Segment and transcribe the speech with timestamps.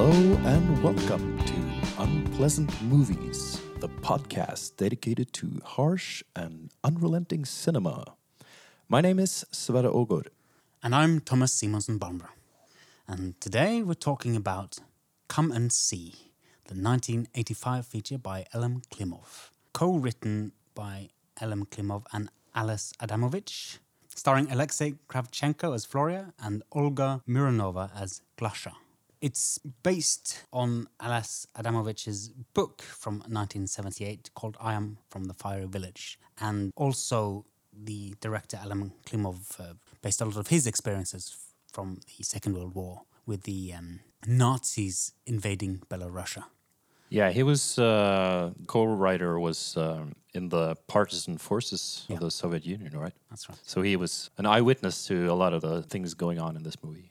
[0.00, 1.54] Hello and welcome to
[1.98, 8.14] Unpleasant Movies, the podcast dedicated to harsh and unrelenting cinema.
[8.88, 10.26] My name is Sverre Ogor.
[10.84, 12.28] And I'm Thomas Simonsen Barbara.
[13.08, 14.78] And today we're talking about
[15.26, 16.14] Come and See,
[16.66, 21.08] the 1985 feature by Elem Klimov, co written by
[21.42, 23.78] Elem Klimov and Ales Adamovich,
[24.14, 28.74] starring Alexei Kravchenko as Floria and Olga Mironova as Glasha.
[29.20, 36.18] It's based on Ales Adamovich's book from 1978 called I Am from the Fiery Village.
[36.40, 41.36] And also, the director Elem Klimov uh, based a lot of his experiences
[41.72, 46.44] from the Second World War with the um, Nazis invading Belarusia.
[47.10, 52.16] Yeah, he was uh, co-writer was um, in the partisan forces Yeah.
[52.16, 53.14] of the Soviet Union, right?
[53.30, 53.58] That's right.
[53.64, 56.76] So he was an eyewitness to a lot of the things going on in this
[56.84, 57.10] movie.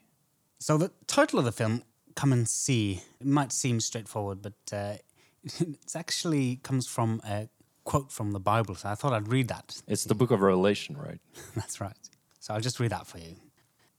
[0.59, 1.83] So the title of the film,
[2.17, 4.95] "Come and See," it might seem straightforward, but uh,
[5.59, 7.47] it actually comes from a
[7.83, 8.75] quote from the Bible.
[8.75, 9.81] So I thought I'd read that.
[9.87, 11.21] It's the Book of Revelation, right?
[11.55, 12.03] That's right.
[12.39, 13.35] So I'll just read that for you.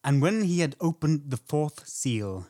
[0.02, 2.47] And when he had opened the fourth seal,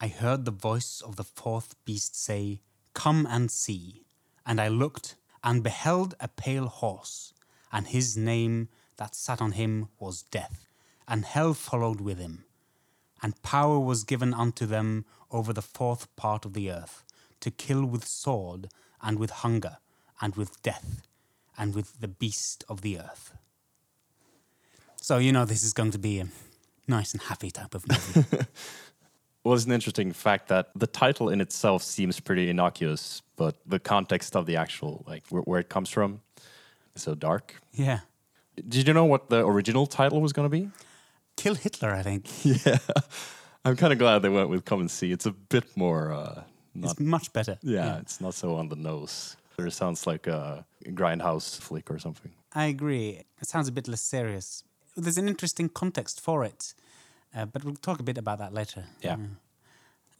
[0.00, 2.60] I heard the voice of the fourth beast say,
[2.94, 4.04] Come and see.
[4.46, 7.34] And I looked and beheld a pale horse,
[7.72, 10.66] and his name that sat on him was Death,
[11.06, 12.44] and hell followed with him.
[13.22, 17.04] And power was given unto them over the fourth part of the earth,
[17.40, 18.68] to kill with sword,
[19.02, 19.78] and with hunger,
[20.20, 21.02] and with death,
[21.56, 23.32] and with the beast of the earth.
[25.00, 26.28] So you know this is going to be a
[26.86, 28.46] nice and happy type of movie.
[29.44, 33.78] Well, it's an interesting fact that the title in itself seems pretty innocuous, but the
[33.78, 36.20] context of the actual, like where, where it comes from,
[36.94, 37.54] is so dark.
[37.72, 38.00] yeah.
[38.56, 40.68] Did you know what the original title was going to be?
[41.38, 42.26] Kill Hitler, I think.
[42.44, 42.78] Yeah,
[43.64, 46.42] I'm kind of glad they went with "Come and See." It's a bit more, uh,
[46.74, 47.58] not It's much better.
[47.62, 49.36] yeah, it's not so on the nose.
[49.58, 52.32] It sounds like a grindhouse flick or something.
[52.54, 53.08] I agree.
[53.40, 54.62] It sounds a bit less serious.
[54.96, 56.74] There's an interesting context for it,
[57.34, 58.84] uh, but we'll talk a bit about that later.
[59.00, 59.14] Yeah.
[59.14, 59.18] Uh,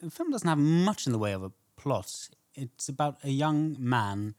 [0.01, 2.29] the film doesn't have much in the way of a plot.
[2.55, 4.35] It's about a young man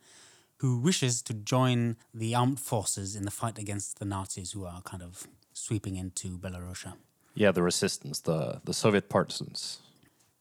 [0.57, 4.81] who wishes to join the armed forces in the fight against the Nazis who are
[4.81, 5.27] kind of
[5.59, 6.93] sweeping into Belarusia.
[7.35, 9.79] Yeah, the resistance, the the Soviet partisans.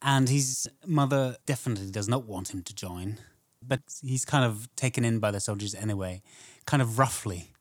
[0.01, 3.17] And his mother definitely does not want him to join,
[3.61, 6.21] but he's kind of taken in by the soldiers anyway,
[6.65, 7.51] kind of roughly.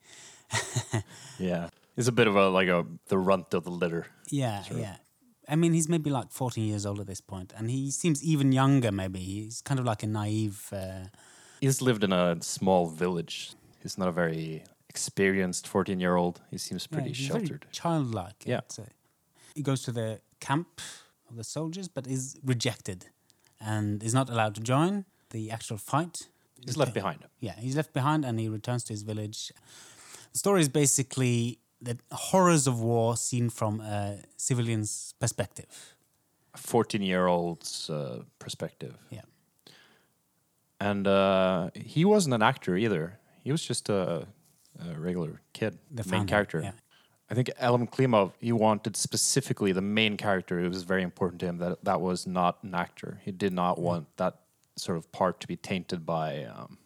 [1.38, 4.06] Yeah, it's a bit of a like a the runt of the litter.
[4.30, 4.96] Yeah, yeah.
[5.48, 8.52] I mean, he's maybe like 14 years old at this point, and he seems even
[8.52, 9.20] younger, maybe.
[9.20, 10.68] He's kind of like a naive.
[10.72, 11.06] Uh,
[11.60, 13.52] He's lived in a small village.
[13.82, 16.40] He's not a very experienced 14 year old.
[16.50, 17.66] He seems yeah, pretty very sheltered.
[17.72, 18.44] childlike.
[18.44, 18.58] Yeah.
[18.58, 18.88] I'd say.
[19.54, 20.80] He goes to the camp
[21.28, 23.06] of the soldiers, but is rejected
[23.60, 26.28] and is not allowed to join the actual fight.
[26.64, 27.20] He's left behind.
[27.40, 29.52] Yeah, he's left behind and he returns to his village.
[30.32, 35.94] The story is basically the horrors of war seen from a civilian's perspective.
[36.54, 38.96] A 14 year old's uh, perspective.
[39.10, 39.22] Yeah.
[40.80, 43.18] And uh, he wasn't an actor either.
[43.42, 44.26] He was just a,
[44.78, 46.60] a regular kid, The main character.
[46.62, 46.72] yeah.
[47.30, 50.60] I think Elem Klimov, he wanted specifically the main character.
[50.60, 53.20] It was very important to him that that was not an actor.
[53.22, 54.40] He did not want that
[54.76, 56.78] sort of part to be tainted by um,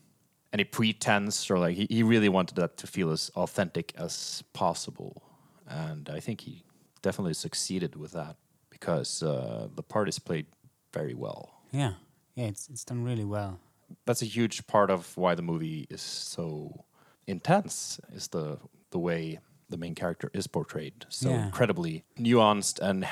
[0.52, 5.22] any pretense or like he, he really wanted that to feel as authentic as possible.
[5.68, 6.64] And I think he
[7.02, 8.36] definitely succeeded with that
[8.70, 10.46] because uh, the part is played
[10.92, 11.60] very well.
[11.70, 11.92] Yeah,
[12.34, 13.60] yeah, it's it's done really well.
[14.06, 16.84] That's a huge part of why the movie is so
[17.26, 18.58] intense is the
[18.90, 19.38] the way
[19.70, 21.44] the main character is portrayed so Yeah.
[21.46, 23.06] incredibly nuanced and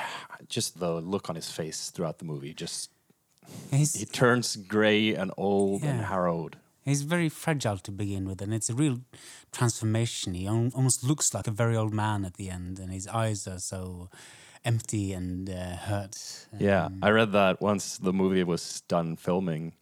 [0.47, 2.91] just the look on his face throughout the movie just
[3.71, 6.05] He's he turns gray and old and Yeah.
[6.09, 8.97] harrowed he's very fragile to begin with, and it's a real
[9.51, 10.33] transformation.
[10.33, 13.59] He almost looks like a very old man at the end, and his eyes are
[13.59, 14.09] so
[14.65, 16.47] empty and uh, hurt.
[16.59, 19.73] yeah Um, i read that once the movie was done filming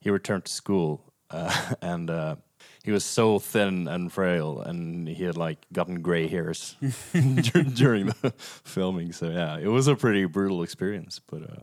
[0.00, 1.00] he returned to school
[1.30, 2.36] uh, and uh,
[2.84, 6.76] he was so thin and frail and he had like gotten gray hairs
[7.74, 8.32] during the
[8.62, 11.62] filming so yeah it was a pretty brutal experience but uh,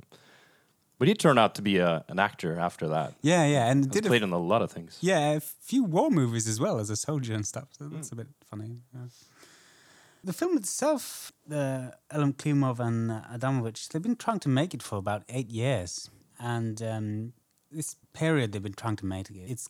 [0.97, 3.93] but he turned out to be a, an actor after that yeah, yeah, and He's
[3.93, 6.79] did a played in a lot of things Yeah, a few war movies as well
[6.79, 7.69] as a soldier and stuff.
[7.71, 8.77] So that's a bit funny.
[8.93, 9.07] yeah.
[10.23, 14.83] The film itself, uh, Elem Klimov and uh, Adamovich, they've been trying to make it
[14.83, 16.11] for about eight years.
[16.39, 17.33] And um,
[17.71, 19.67] this period they've been trying to make it, it's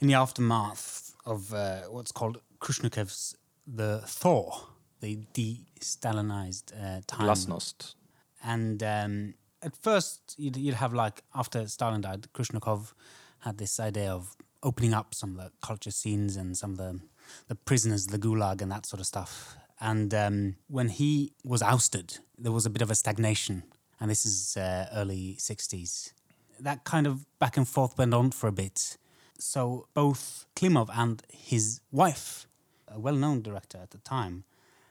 [0.00, 3.36] in the aftermath of uh, what's called Khrushchev's
[3.66, 4.66] The Thaw,
[5.00, 7.26] the de-Stalinized uh, time.
[7.26, 7.94] glasnost
[8.42, 12.94] And um, at first you'd, you'd have like after Stalin died, Khrushchev
[13.40, 17.00] had this idea of opening up some of the culture scenes and some of the
[17.48, 19.56] the prisoners, the gulag, and that sort of stuff.
[19.80, 23.62] And um, when he was ousted, there was a bit of a stagnation,
[24.00, 26.12] and this is uh, early '60s.
[26.60, 28.96] That kind of back and forth went on for a bit.
[29.38, 32.46] So both Klimov and his wife,
[32.88, 34.44] a well-known director at the time,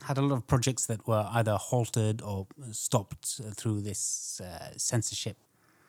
[0.03, 5.37] had a lot of projects that were either halted or stopped through this uh, censorship.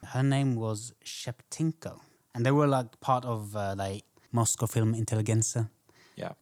[0.05, 2.01] Her name was Shepitko,
[2.35, 5.71] and they were like part of uh, like Moscow Film Intelligentsia.
[6.17, 6.33] Yeah.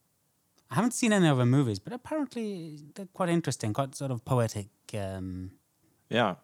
[0.71, 4.25] I haven't seen any of her movies, but apparently they're quite interesting, quite sort of
[4.25, 4.69] poetic.
[4.95, 5.53] Um,
[6.09, 6.37] Yeah.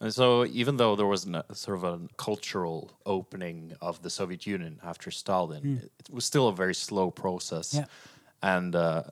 [0.00, 4.46] And so, even though there was a sort of a cultural opening of the Soviet
[4.46, 7.74] Union after Stalin, it was still a very slow process.
[7.74, 7.86] Yeah.
[8.40, 9.02] And uh,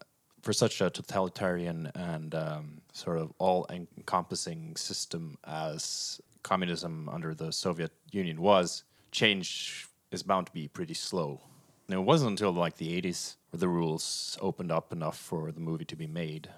[0.42, 7.52] for such a totalitarian and um, sort of all encompassing system as communism under the
[7.52, 11.40] Soviet Union was, change is bound to be pretty slow.
[11.88, 15.58] And it wasn't until like the 80s where the rules opened up enough for the
[15.58, 16.48] movie to be made.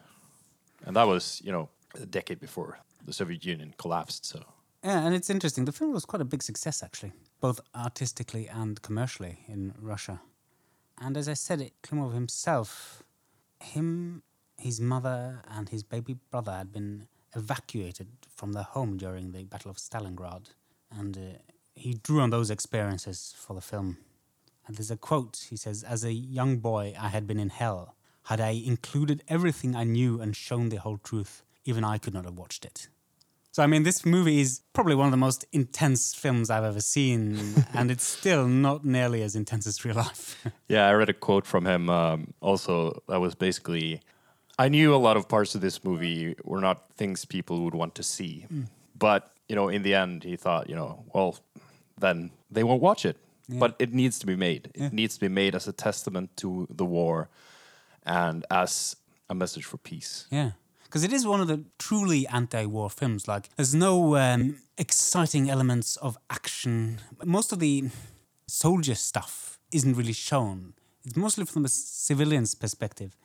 [0.84, 4.26] And that was, you know, a decade before the Soviet Union collapsed.
[4.26, 4.44] So,
[4.84, 5.64] yeah, and it's interesting.
[5.64, 10.20] The film was quite a big success, actually, both artistically and commercially in Russia.
[11.00, 13.02] And as I said, it, Klimov himself,
[13.60, 14.22] him,
[14.56, 17.06] his mother, and his baby brother had been
[17.36, 20.46] evacuated from their home during the Battle of Stalingrad.
[20.90, 21.38] And uh,
[21.74, 23.98] he drew on those experiences for the film.
[24.66, 27.94] And there's a quote he says, As a young boy, I had been in hell.
[28.24, 32.24] Had I included everything I knew and shown the whole truth, even I could not
[32.24, 32.88] have watched it.
[33.52, 36.80] So, I mean, this movie is probably one of the most intense films I've ever
[36.80, 40.44] seen, and it's still not nearly as intense as real life.
[40.68, 44.00] yeah, I read a quote from him um, also that was basically
[44.58, 47.94] I knew a lot of parts of this movie were not things people would want
[47.94, 48.46] to see.
[48.98, 51.38] But, you know, in the end, he thought, you know, well,
[51.96, 53.16] then they won't watch it.
[53.48, 54.70] But it needs to be made.
[54.74, 57.30] It needs to be made as a testament to the war
[58.04, 58.96] and as
[59.30, 60.26] a message for peace.
[60.30, 60.52] yeah.
[60.88, 63.28] Because it is one of the truly anti war films.
[63.28, 66.98] Like, there's no um, exciting elements of action.
[67.24, 67.90] Most of the
[68.46, 70.72] soldier stuff isn't really shown,
[71.04, 73.16] it's mostly from a civilian's perspective.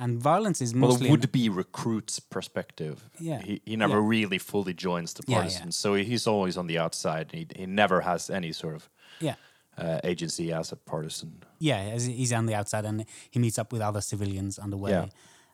[0.00, 1.06] And violence is Well, mostly.
[1.06, 3.10] the would-be recruit's perspective.
[3.18, 3.42] Yeah.
[3.42, 4.06] He, he never Yeah.
[4.08, 5.42] really fully joins the Yeah, yeah.
[5.42, 5.74] partisans.
[5.76, 7.32] So he's always on the outside.
[7.32, 8.88] He, he never has any sort of
[9.20, 9.34] yeah.
[9.76, 11.42] uh, agency as a partisan.
[11.58, 14.76] Yeah, as he's on the outside and he meets up with other civilians on the
[14.76, 14.92] way.
[14.92, 15.06] Yeah.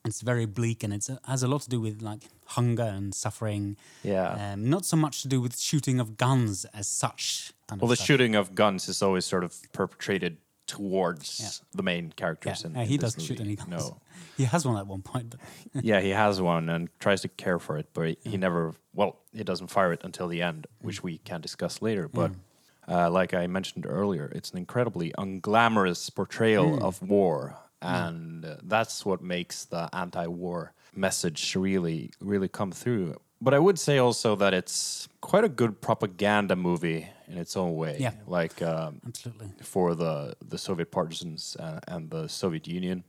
[0.06, 3.76] It's very bleak and it has a lot to do with like hunger and suffering.
[4.02, 4.52] Yeah.
[4.52, 7.52] Um, not so much to do with shooting of guns as such.
[7.68, 8.06] Kind Well, the stuff.
[8.06, 10.36] shooting of guns is always sort of perpetrated
[10.66, 12.62] towards the main characters.
[12.64, 13.70] Yeah, In, uh, in he this doesn't shoot any guns.
[13.70, 14.00] No.
[14.36, 17.60] He has one at one point, but yeah, he has one and tries to care
[17.60, 18.74] for it, but he, he never.
[18.92, 22.08] Well, he doesn't fire it until the end, which we can discuss later.
[22.08, 22.32] But
[22.88, 29.04] uh, like I mentioned earlier, it's an incredibly unglamorous portrayal of war, and uh, that's
[29.04, 33.16] what makes the anti-war message really, really come through.
[33.40, 37.76] But I would say also that it's quite a good propaganda movie in its own
[37.76, 37.96] way.
[38.00, 38.12] Yeah.
[38.26, 39.50] Like um, absolutely.
[39.62, 43.04] for the, the Soviet partisans uh, and the Soviet Union.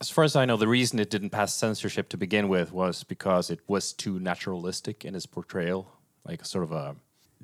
[0.00, 3.02] As far as I know, the reason it didn't pass censorship to begin with was
[3.04, 5.90] because it was too naturalistic in its portrayal,
[6.24, 6.96] like sort of a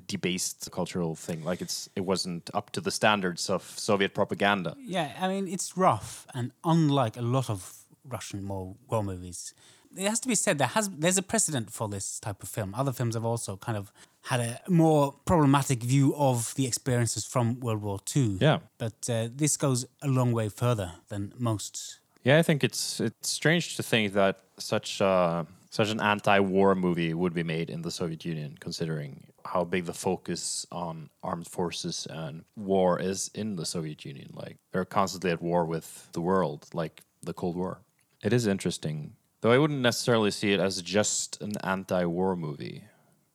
[0.07, 1.43] debased cultural thing.
[1.43, 4.75] Like it's it wasn't up to the standards of Soviet propaganda.
[4.79, 9.53] Yeah, I mean, it's rough, and unlike a lot of Russian war, war movies,
[9.95, 12.73] it has to be said there has there's a precedent for this type of film.
[12.75, 13.91] Other films have also kind of
[14.23, 18.37] had a more problematic view of the experiences from World War II.
[18.39, 18.59] Yeah.
[18.77, 21.99] but uh, this goes a long way further than most.
[22.23, 27.13] Yeah, I think it's it's strange to think that such uh, such an anti-war movie
[27.13, 32.07] would be made in the Soviet Union, considering how big the focus on armed forces
[32.09, 34.29] and war is in the Soviet Union.
[34.33, 37.81] Like they're constantly at war with the world, like the Cold War.
[38.23, 39.51] It is interesting, though.
[39.51, 42.83] I wouldn't necessarily see it as just an anti-war movie.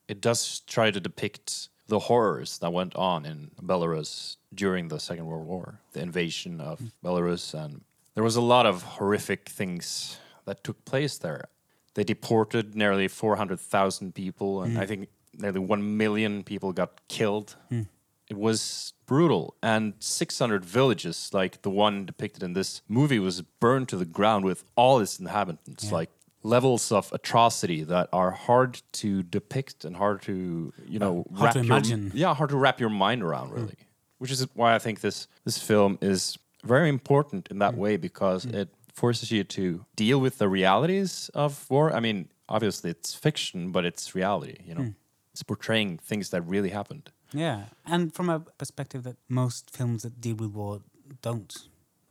[0.09, 5.27] It does try to depict the horrors that went on in Belarus during the Second
[5.27, 6.93] World War, the invasion of mm.
[7.05, 7.83] Belarus, and
[8.15, 11.49] there was a lot of horrific things that took place there.
[11.95, 14.89] They deported nearly 400,000 people, and I mm.
[14.89, 15.09] think
[15.39, 17.57] nearly 1 million people got killed.
[17.69, 17.83] Hmm.
[18.29, 19.55] It was brutal.
[19.63, 24.45] And 600 villages, like the one depicted in this movie, was burned to the ground
[24.45, 25.91] with all its inhabitants.
[25.91, 26.11] Like
[26.43, 31.85] levels of atrocity that are hard to depict and hard to, you know, uh, hard
[31.85, 33.55] to your- yeah, hard to wrap your mind around, hmm.
[33.55, 33.77] really.
[34.19, 37.81] Which is why I think this this film is very important in that hmm.
[37.81, 41.95] way because it forces you to deal with the realities of war.
[41.95, 44.57] I mean, obviously it's fiction, but it's reality.
[44.65, 44.95] You know,
[45.39, 47.13] It's portraying things that really happened.
[47.33, 50.81] Yeah, and from a perspective that most films that deal with war
[51.23, 51.57] don't.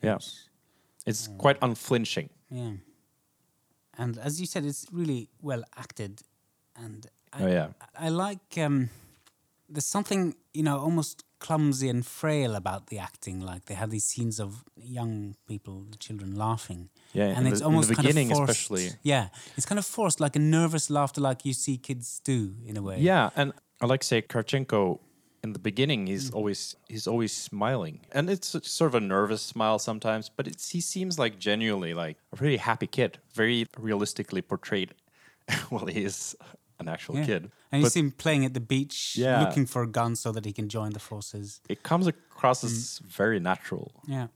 [0.01, 0.19] Yeah.
[1.05, 2.29] It's quite unflinching.
[2.49, 2.77] Yeah.
[3.97, 6.21] And as you said, it's really well acted,
[6.77, 7.67] and I, Oh, yeah.
[7.99, 8.57] I like.
[8.57, 8.91] Um,
[9.67, 13.39] there's something you know almost clumsy and frail about the acting.
[13.41, 16.89] Like they have these scenes of young people, the children laughing.
[17.13, 18.61] Yeah, and in it's the- almost beginning kind of forced.
[18.61, 18.89] especially.
[19.03, 22.77] Yeah, it's kind of forced, like a nervous laughter, like you see kids do in
[22.77, 22.99] a way.
[22.99, 24.99] Yeah, and Alexei Kravchenko
[25.43, 26.09] in the beginning Mm.
[26.09, 27.99] he's always he's always smiling.
[28.11, 32.17] And it's sort of a nervous smile sometimes, but it's, he seems like genuinely like
[32.33, 34.93] a pretty happy kid, very realistically portrayed.
[35.71, 36.35] well, he is
[36.79, 37.25] an actual Yeah.
[37.25, 37.51] kid.
[37.71, 39.41] And you see him playing at the beach, Yeah.
[39.43, 41.59] looking for a gun so that he can join the forces.
[41.69, 42.67] it comes across Mm.
[42.67, 44.27] as very natural, Yeah.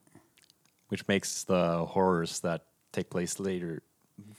[0.90, 3.82] which makes the horrors that take place later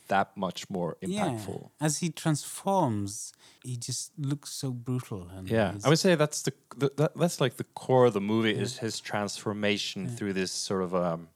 [0.09, 1.63] that much more impactful.
[1.81, 1.87] Yeah.
[1.87, 3.33] As he transforms,
[3.65, 5.29] he just looks so brutal.
[5.29, 8.21] And Yeah, I would say that's the, the that, that's like the core of the
[8.21, 11.29] movie is his transformation through this sort of um,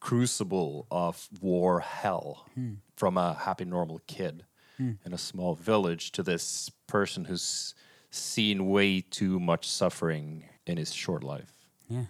[0.00, 2.74] crucible of war hell Hmm.
[2.96, 4.44] from a happy normal kid
[4.78, 7.74] in a small village to this person who's
[8.10, 11.52] seen way too much suffering in his short life.
[11.88, 12.06] yeah.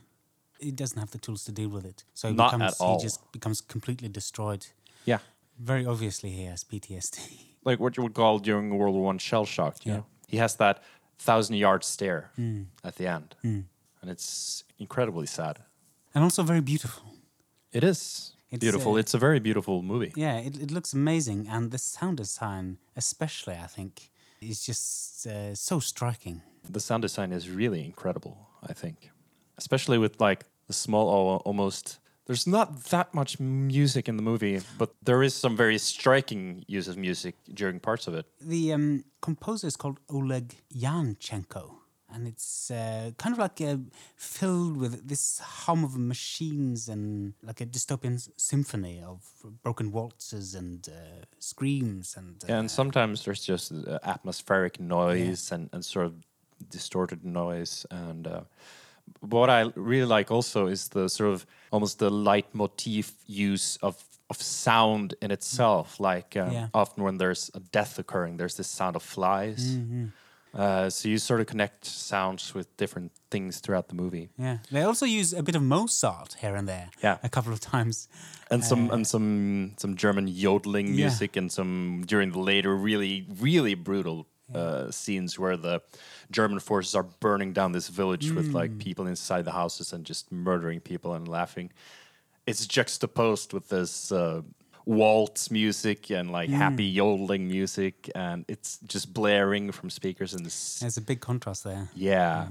[0.61, 2.05] He doesn't have the tools to deal with it.
[2.15, 2.99] So he Not becomes at all.
[2.99, 4.67] he just becomes completely destroyed.
[5.05, 5.19] Yeah,
[5.59, 7.19] Very obviously he has PTSD.
[7.65, 9.77] like what you would call during World War One shell shock.
[9.85, 9.97] Yeah.
[9.97, 10.83] know, he has that
[11.19, 12.63] thousand yard stare Hmm.
[12.83, 13.67] at the end, and
[14.11, 15.59] it's incredibly sad.
[16.15, 17.03] and also very beautiful.
[17.73, 18.93] It is It's, beautiful.
[18.95, 20.13] uh, it's a very beautiful movie.
[20.17, 21.41] Yeah, it, it looks amazing.
[21.55, 23.93] And the sound design, especially, I think,
[24.41, 26.43] is just uh, so striking.
[26.77, 28.37] the sound design is really incredible
[28.71, 28.97] i think
[29.59, 31.07] especially with like the small
[31.45, 36.65] almost there's not that much music in the movie but there is some very striking
[36.77, 40.47] use of music during parts of it The um, composer is called Oleg
[40.85, 41.65] Yanchenko,
[42.15, 43.77] and it's uh, kind of like uh,
[44.17, 49.21] filled with this hum of machines and like a dystopian s- symphony of
[49.63, 55.69] broken waltzes and uh, screams and uh, and sometimes there's just uh, atmospheric noise and,
[55.73, 56.15] and sort of
[56.71, 57.87] distorted noise.
[57.91, 58.41] And uh,
[59.21, 64.41] what i really like also is the sort of almost the leitmotif use of of
[64.41, 66.01] sound in itself.
[66.01, 66.69] Like um, Yeah.
[66.73, 69.79] often when there's a death occurring there's this sound of flies
[70.55, 74.59] uh, so you sort of connect sounds with different things throughout the movie yeah.
[74.71, 76.89] They also use a bit of Mozart here and there.
[77.03, 77.19] Yeah.
[77.23, 78.09] a couple of times.
[78.51, 81.07] and some and some some german yodeling Yeah.
[81.07, 85.81] music and some during the later really really brutal uh, scenes where the
[86.31, 88.79] german forces are burning down this village with like Mm.
[88.87, 91.71] people inside the houses and just murdering people and laughing
[92.47, 94.43] it's juxtaposed with this uh,
[94.87, 96.55] waltz music and like Mm.
[96.59, 101.65] happy yodeling music and it's just blaring from speakers and this There's a big contrast
[101.65, 101.89] there.
[101.95, 102.49] yeah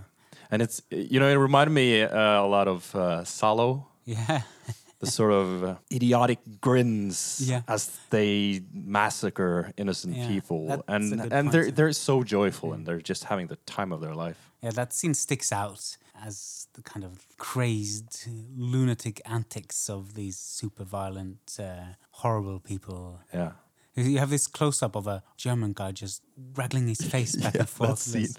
[0.52, 4.42] and it's you know it reminded me uh, a lot of uh, Salò Yeah,
[5.00, 7.62] the sort of uh, idiotic grins Yeah.
[7.68, 11.52] as they massacre innocent Yeah, people, and and point.
[11.52, 14.38] they're they're so joyful and they're just having the time of their life.
[14.64, 14.74] yeah.
[14.74, 21.58] That scene sticks out as the kind of crazed, lunatic antics of these super violent,
[21.60, 23.20] uh, horrible people.
[23.34, 23.52] Yeah,
[23.96, 26.22] You have this close up of a German guy just
[26.58, 27.90] waggling his face back and forth.
[28.06, 28.36] that scene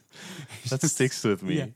[0.71, 1.55] that sticks with me.
[1.59, 1.67] Yeah.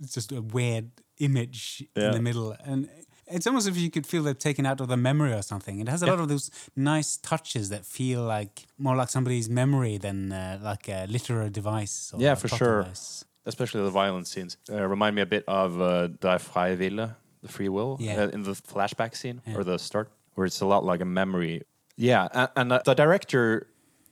[0.00, 2.56] It's just a weird image in the middle.
[2.64, 2.88] And
[3.26, 5.78] it's almost as if you could feel they've taken out of the memory or something.
[5.80, 9.98] It has a lot of those nice touches that feel like more like somebody's memory
[9.98, 12.10] than uh, like a literary device.
[12.12, 12.82] Or Yeah, for sure.
[12.82, 13.24] device.
[13.46, 17.48] Especially the violent scenes uh, remind me a bit of uh, Die Freie Wille, the
[17.48, 18.24] free will, Yeah.
[18.24, 19.56] uh, in the flashback scene Yeah.
[19.56, 21.62] or the start, where it's a lot like a memory.
[21.96, 23.66] Yeah, and, and uh, the director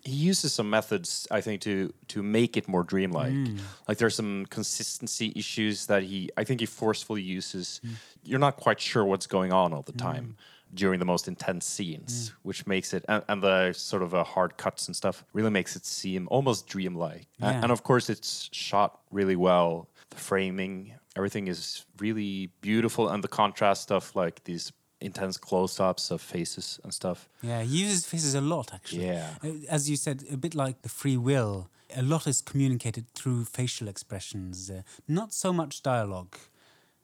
[0.04, 3.32] he uses some methods I think to to make it more dreamlike.
[3.32, 3.58] Mm.
[3.88, 7.80] Like there's some consistency issues that he I think he forcefully uses.
[7.84, 7.90] Mm.
[8.22, 10.36] You're not quite sure what's going on all the time
[10.74, 14.56] during the most intense scenes, which makes it and, and the sort of uh, hard
[14.56, 17.26] cuts and stuff really makes it seem almost dreamlike.
[17.40, 17.60] Yeah.
[17.62, 19.88] And of course, it's shot really well.
[20.10, 26.20] The framing, everything is really beautiful, and the contrast of like these intense close-ups of
[26.20, 27.28] faces and stuff.
[27.42, 29.06] Yeah, he uses faces a lot, actually.
[29.06, 29.30] Yeah.
[29.44, 33.44] Uh, As you said, a bit like the free will, a lot is communicated through
[33.44, 36.36] facial expressions, uh, not so much dialogue.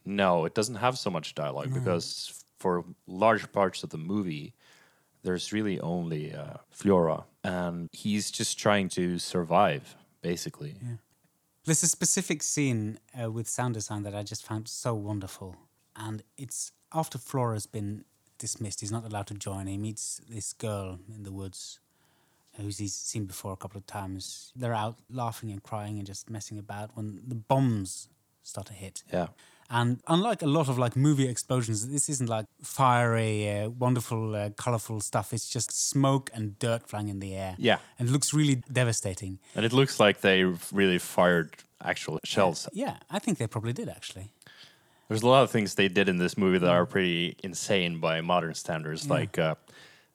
[0.05, 4.55] No, it doesn't have so much dialogue because for large parts of the movie,
[5.23, 9.85] there's really only uh, Flora, and he's just trying to survive,
[10.23, 10.73] basically.
[10.81, 10.97] Yeah.
[11.67, 15.57] There's a specific scene uh, with sound design that I just found so wonderful.
[15.95, 18.05] And it's after Flora's been
[18.39, 19.67] dismissed, he's not allowed to join.
[19.67, 21.81] He meets this girl in the woods.
[22.57, 24.53] who's he's seen before a couple of times.
[24.57, 28.09] They're out laughing and crying and just messing about when the bombs
[28.43, 29.03] start to hit.
[29.13, 29.29] Yeah.
[29.71, 34.51] And unlike a lot of like movie explosions, this isn't like fiery, uh, wonderful, uh,
[34.51, 35.33] colorful stuff.
[35.33, 37.55] It's just smoke and dirt flying in the air.
[37.59, 37.79] Yeah.
[37.99, 39.39] And it looks really devastating.
[39.55, 41.51] And it looks like they really fired
[41.83, 42.69] actual shells.
[42.73, 44.31] Yeah, I think they probably did actually.
[45.09, 48.21] There's a lot of things they did in this movie that are pretty insane by
[48.23, 49.09] modern standards.
[49.09, 49.55] Like uh,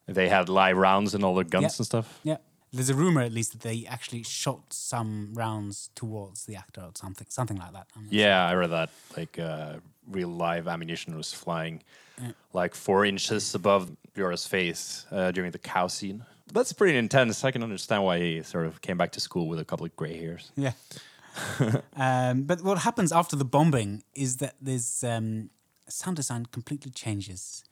[0.07, 1.77] they had live rounds and all the guns Yeah.
[1.79, 2.19] and stuff.
[2.23, 2.37] Yeah.
[2.71, 6.91] There's a rumor, at least, that they actually shot some rounds towards the actor or
[6.95, 7.87] something, something like that.
[8.09, 8.89] Yeah, I read that.
[9.17, 9.75] Like uh,
[10.07, 11.81] real live ammunition was flying
[12.53, 16.25] like four inches above Bjorn's face uh, during the cow scene.
[16.51, 17.43] That's pretty intense.
[17.43, 19.95] I can understand why he sort of came back to school with a couple of
[19.95, 20.51] gray hairs.
[20.55, 20.73] Yeah.
[21.95, 25.51] um, but what happens after the bombing is that there's um,
[25.87, 27.63] sound design completely changes,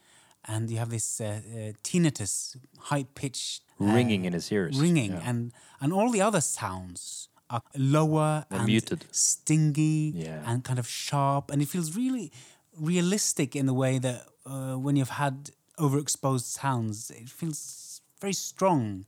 [0.46, 4.80] and you have this uh, uh, tinnitus, high pitched Ringing in his ears.
[4.80, 5.30] ringing, Yeah.
[5.30, 9.06] and and all the other sounds are lower They're and muted.
[9.12, 10.44] stingy Yeah.
[10.46, 12.32] and kind of sharp, and it feels really
[12.76, 19.06] realistic in the way that uh, when you've had overexposed sounds, it feels very strong.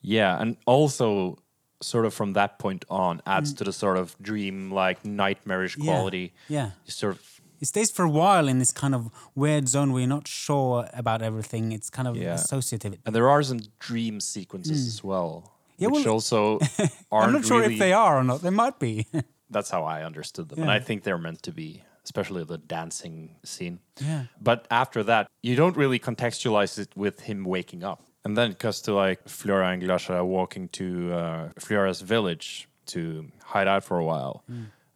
[0.00, 1.38] Yeah, and also
[1.82, 5.84] sort of from that point on adds to the sort of dream like nightmarish Mm.
[5.84, 6.32] Yeah, quality.
[6.48, 6.70] yeah.
[6.86, 10.00] You sort of It stays for a while in this kind of weird zone where
[10.00, 11.72] you're not sure about everything.
[11.72, 12.34] It's kind of Yeah.
[12.34, 12.94] associative.
[13.04, 15.44] and there are some dream sequences as well.
[15.44, 15.50] Mm.
[15.78, 16.58] Yeah, which well- also
[17.12, 18.42] I'm not sure really, if they are or not.
[18.42, 19.06] They might be.
[19.50, 20.60] That's how I understood them.
[20.62, 23.78] And I think they're meant to be, especially the dancing scene.
[24.00, 24.24] Yeah.
[24.40, 28.02] But after that, you don't really contextualize it with him waking up.
[28.24, 33.30] And then it goes to like Flora and Glasha walking to uh, Flora's village to
[33.44, 34.42] hide out for a while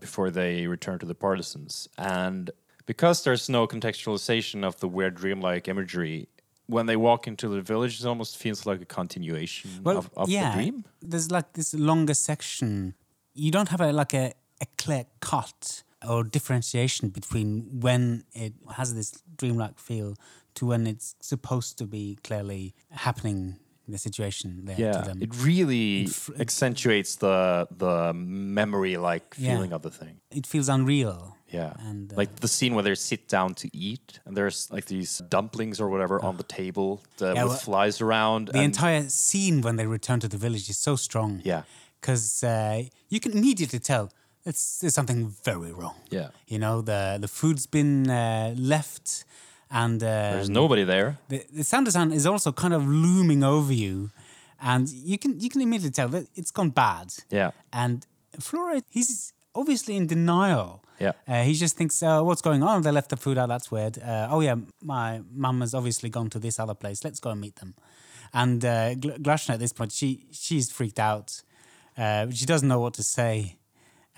[0.00, 1.88] before they return to the partisans.
[1.96, 2.50] And
[2.86, 6.28] because there's no contextualization of the weird dreamlike imagery,
[6.66, 10.50] when they walk into the village, it almost feels like a continuation of, of yeah,
[10.50, 10.84] the dream.
[11.02, 12.94] There's like this longer section.
[13.34, 18.94] You don't have a like a, a clear cut or differentiation between when it has
[18.94, 20.14] this dreamlike feel
[20.54, 23.58] to when it's supposed to be clearly happening
[23.90, 25.18] the situation there to Yeah, them.
[25.22, 29.54] it really accentuates the the memory like Yeah.
[29.54, 30.14] feeling of the thing.
[30.30, 31.36] it feels unreal.
[31.52, 34.86] Yeah, And, uh, like the scene where they sit down to eat, and there's like
[34.86, 38.42] these dumplings or whatever on the table uh, Yeah, with well, flies around.
[38.52, 41.40] The entire scene when they return to the village is so strong.
[41.44, 41.62] Yeah.
[42.00, 44.04] Because uh, you can immediately tell
[44.46, 45.96] it's, there's something very wrong.
[46.10, 46.28] Yeah.
[46.46, 49.24] You know, the, the food's been uh, left
[49.70, 51.18] and uh, There's nobody there.
[51.28, 54.10] the, the sound design is also kind of looming over you.
[54.62, 57.14] And you can you can immediately tell that it's gone bad.
[57.30, 57.52] Yeah.
[57.72, 58.06] And
[58.38, 60.82] Flora, he's obviously in denial.
[60.98, 61.12] Yeah.
[61.26, 62.82] Uh, he just thinks, uh, what's going on?
[62.82, 63.48] They left the food out.
[63.48, 63.96] That's weird.
[63.98, 67.02] Uh, oh, yeah, my mum has obviously gone to this other place.
[67.04, 67.74] Let's go and meet them.
[68.34, 71.42] And uh, Gl- Glasha at this point, she she's freaked out.
[71.96, 73.56] Uh, she doesn't know what to say.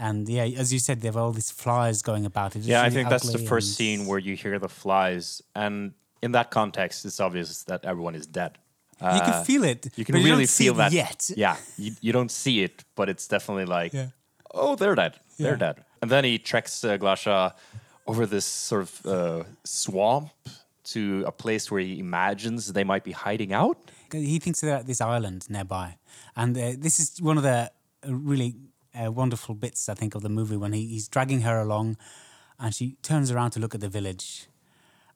[0.07, 2.57] And yeah, as you said, there have all these flies going about.
[2.57, 5.25] It's Yeah, I think that's the first and- scene where you hear the flies,
[5.65, 5.77] and
[6.25, 8.53] in that context, it's obvious that everyone is dead.
[9.17, 9.81] you can feel it.
[10.01, 10.93] You can really see feel that.
[10.93, 11.21] yet.
[11.45, 14.09] Yeah, you, you don't see it, but it's definitely like, Yeah.
[14.63, 15.15] oh, they're dead.
[15.39, 15.67] They're Yeah.
[15.67, 15.77] dead.
[16.01, 17.39] And then he treks uh, Glasha
[18.11, 20.31] over this sort of uh, swamp
[20.95, 23.79] to a place where he imagines they might be hiding out.
[24.13, 25.89] He thinks they're at this island nearby,
[26.41, 27.59] and uh, this is one of the
[28.07, 28.51] uh, really
[28.95, 31.97] uh, wonderful bits I think of the movie when he, he's dragging her along,
[32.59, 34.47] and she turns around to look at the village,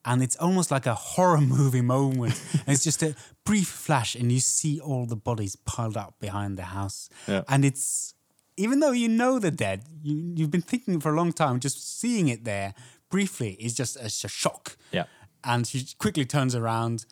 [0.05, 2.41] and it's almost like a horror movie moment.
[2.67, 6.65] it's just a brief flash, and you see all the bodies piled up behind the
[6.65, 7.43] house, Yeah.
[7.49, 8.15] and it's
[8.59, 12.01] even though you know they're dead, you you've been thinking for a long time, just
[12.01, 12.73] seeing it there
[13.11, 14.77] briefly is just a, sh- shock.
[14.93, 15.05] Yeah.
[15.45, 17.05] And she quickly turns around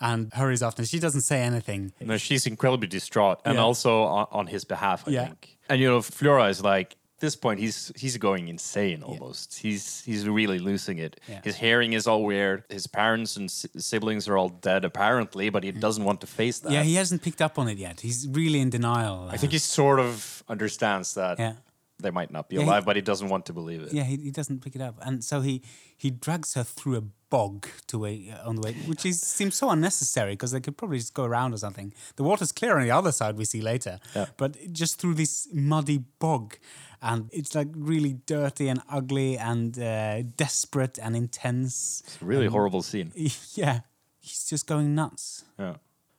[0.00, 0.78] and hurries off.
[0.78, 1.92] And She doesn't say anything.
[2.00, 3.62] No, she's incredibly distraught, and Yeah.
[3.62, 5.26] also on, on his behalf, I Yeah.
[5.26, 5.57] think.
[5.68, 9.58] And you know, Flora is like, at this point, he's he's going insane almost.
[9.58, 11.20] He's he's really losing it.
[11.28, 11.40] Yeah.
[11.42, 12.62] His hearing is all weird.
[12.68, 16.60] His parents and si- siblings are all dead apparently, but he doesn't want to face
[16.60, 16.70] that.
[16.72, 18.00] Yeah, he hasn't picked up on it yet.
[18.00, 19.28] He's really in denial.
[19.30, 21.54] I think he sort of understands that Yeah.
[21.98, 23.92] they might not be Yeah, he- alive, but he doesn't want to believe it.
[23.92, 25.62] Yeah, he, he doesn't pick it up, and so he
[25.96, 29.70] he drags her through a bog to a on the way, which is seems so
[29.70, 31.92] unnecessary because they could probably just go around or something.
[32.16, 33.36] The water's clear on the other side.
[33.36, 34.26] We see later, Yeah.
[34.36, 36.56] but just through this muddy bog,
[37.02, 42.02] and it's like really dirty and ugly and uh, desperate and intense.
[42.06, 43.12] It's a really horrible scene.
[43.54, 43.80] Yeah,
[44.20, 45.76] he's just going nuts, Yeah,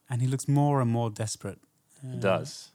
[0.10, 1.60] and he looks more and more desperate.
[2.04, 2.72] it does.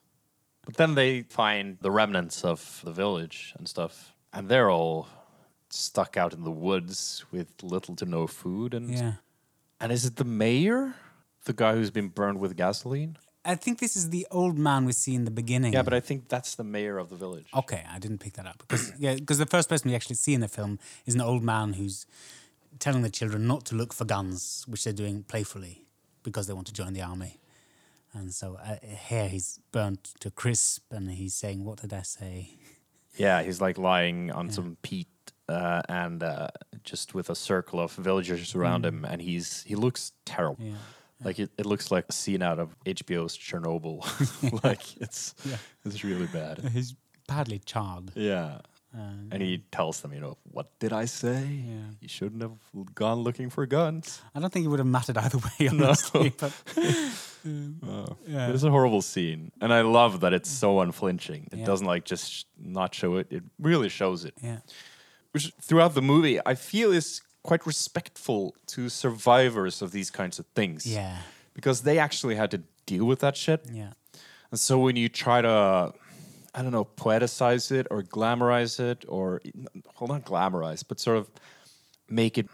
[0.66, 5.06] But then they find the remnants of the village and stuff, and they're all
[5.74, 8.74] stuck out in the woods with little to no food.
[8.74, 9.14] And Yeah.
[9.80, 10.94] and is it the mayor,
[11.44, 13.16] the guy who's been burned with gasoline?
[13.46, 15.74] I think this is the old man we see in the beginning.
[15.74, 17.46] Yeah, but I think that's the mayor of the village.
[17.52, 20.32] Okay, I didn't pick that up because yeah, because the first person we actually see
[20.32, 22.06] in the film is an old man who's
[22.78, 25.84] telling the children not to look for guns, which they're doing playfully
[26.22, 27.38] because they want to join the army.
[28.14, 28.76] And so uh,
[29.10, 32.56] here he's burnt to crisp, and he's saying, "What did I say?"
[33.16, 35.08] Yeah, he's like lying on some peat
[35.48, 36.48] uh, and uh,
[36.84, 40.64] just with a circle of villagers around him, and he's he looks terrible.
[40.64, 40.74] Yeah.
[41.22, 44.02] Like it, it looks like a scene out of HBO's Chernobyl.
[44.64, 45.56] like it's Yeah.
[45.84, 46.58] it's really bad.
[46.72, 46.94] He's
[47.28, 48.10] badly charred.
[48.14, 48.58] Yeah.
[48.96, 51.40] Uh, And he tells them, you know, what did I say?
[51.66, 51.90] Yeah.
[52.00, 52.58] You shouldn't have
[52.94, 54.20] gone looking for guns.
[54.34, 56.32] I don't think it would have mattered either way, honestly.
[56.36, 56.52] But
[57.46, 58.16] Oh.
[58.26, 58.48] Yeah.
[58.50, 61.48] It's a horrible scene, and I love that it's so unflinching.
[61.52, 61.66] It Yeah.
[61.66, 64.34] doesn't like just not show it; it really shows it.
[64.42, 64.60] yeah,
[65.34, 70.46] Which throughout the movie, I feel is quite respectful to survivors of these kinds of
[70.54, 70.86] things.
[70.86, 71.18] yeah,
[71.54, 73.60] because they actually had to deal with that shit.
[73.72, 73.92] yeah,
[74.50, 75.92] And so when you try to,
[76.54, 79.40] I don't know, poeticize it or glamorize it, or
[79.98, 81.28] well, not glamorize, but sort of
[82.08, 82.48] make it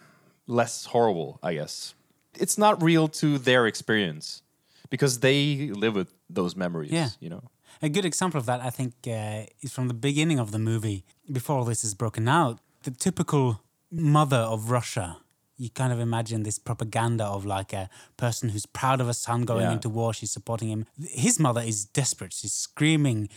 [0.46, 1.94] less horrible, I guess.
[2.38, 4.42] It's not real to their experience
[4.88, 6.92] because they live with those memories.
[6.92, 7.10] Yeah.
[7.20, 7.42] You know.
[7.82, 11.04] A good example of that, I think, uh, is from the beginning of the movie.
[11.30, 15.18] Before all this is broken out, the typical mother of Russia.
[15.56, 19.42] You kind of imagine this propaganda of like a person who's proud of a son
[19.44, 19.72] going Yeah.
[19.72, 20.14] into war.
[20.14, 20.86] She's supporting him.
[20.98, 22.32] His mother is desperate.
[22.32, 23.28] She's screaming,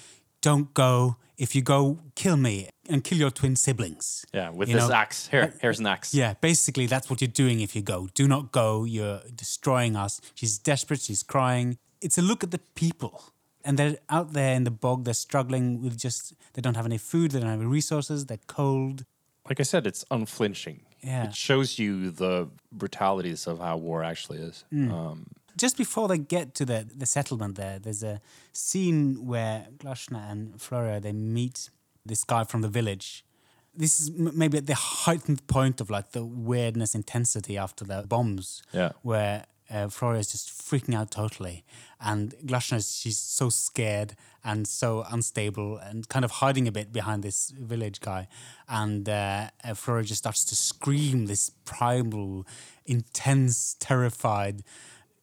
[0.41, 1.17] "Don't go!
[1.37, 4.95] If you go, kill me and kill your twin siblings." Yeah, with You this know,
[4.95, 5.27] axe.
[5.27, 6.13] Here, uh, here's an axe.
[6.13, 8.07] Yeah, basically, that's what you're doing if you go.
[8.13, 8.85] Do not go.
[8.85, 10.21] You're destroying us.
[10.33, 11.01] She's desperate.
[11.01, 11.77] She's crying.
[11.99, 13.21] It's a look at the people.
[13.65, 15.03] And they're out there in the bog.
[15.05, 17.31] They're struggling with just, they don't have any food.
[17.31, 18.25] They don't have any resources.
[18.25, 19.05] They're cold.
[19.49, 20.81] Like I said, it's unflinching.
[21.01, 21.25] Yeah.
[21.25, 24.63] It shows you the brutalities of how war actually is.
[24.73, 24.91] Mm.
[24.91, 25.25] Um,
[25.57, 28.21] Just before they get to the, the settlement there, there's a
[28.53, 31.69] scene where Glasha and Floria, they meet
[32.05, 33.25] this guy from the village.
[33.75, 38.03] This is m- maybe at the heightened point of like the weirdness intensity after the
[38.07, 38.61] bombs.
[38.71, 38.91] Yeah.
[39.01, 41.63] Where uh, Floria is just freaking out totally.
[41.99, 47.23] And Glasha, she's so scared and so unstable and kind of hiding a bit behind
[47.23, 48.27] this village guy.
[48.69, 52.45] And uh, uh, Floria just starts to scream this primal,
[52.85, 54.63] intense, terrified.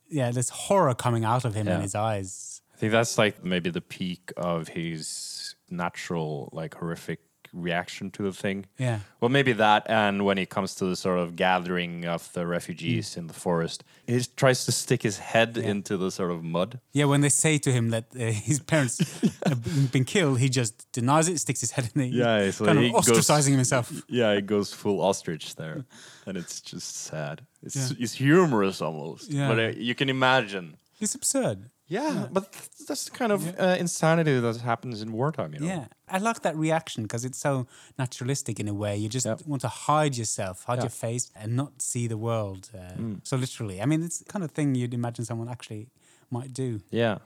[0.08, 2.62] Yeah, there's horror coming out of him in his eyes.
[2.74, 7.20] I think that's like maybe the peak of his natural, like horrific
[7.52, 8.66] reaction to the thing.
[8.78, 9.00] Yeah.
[9.20, 13.16] Well, maybe that, and when he comes to the sort of gathering of the refugees
[13.16, 16.80] in the forest, he tries to stick his head into the sort of mud.
[16.92, 18.18] Yeah, when they say to him that uh,
[18.50, 18.98] his parents
[19.46, 22.78] have been- killed, he just denies it, sticks his head in the Yeah, so kind
[22.78, 23.92] of he goes- ostracizing himself.
[24.08, 25.84] Yeah, he goes full ostrich there,
[26.26, 27.42] and it's just sad.
[27.62, 27.96] It's Yeah.
[28.00, 29.48] it's humorous almost, Yeah.
[29.48, 30.76] but uh, you can imagine.
[31.00, 31.70] It's absurd.
[31.92, 32.44] Yeah, but
[32.86, 35.54] that's the kind of uh, insanity that happens in wartime.
[35.54, 35.66] You know.
[35.66, 37.66] Yeah, I like that reaction because it's so
[37.98, 38.96] naturalistic in a way.
[38.96, 39.40] You just Yep.
[39.46, 42.70] want to hide yourself, hide your face, and not see the world.
[42.74, 43.20] Uh, Mm.
[43.24, 45.88] So literally, I mean, it's the kind of thing you'd imagine someone actually
[46.30, 46.80] might do.
[46.90, 47.18] Yeah.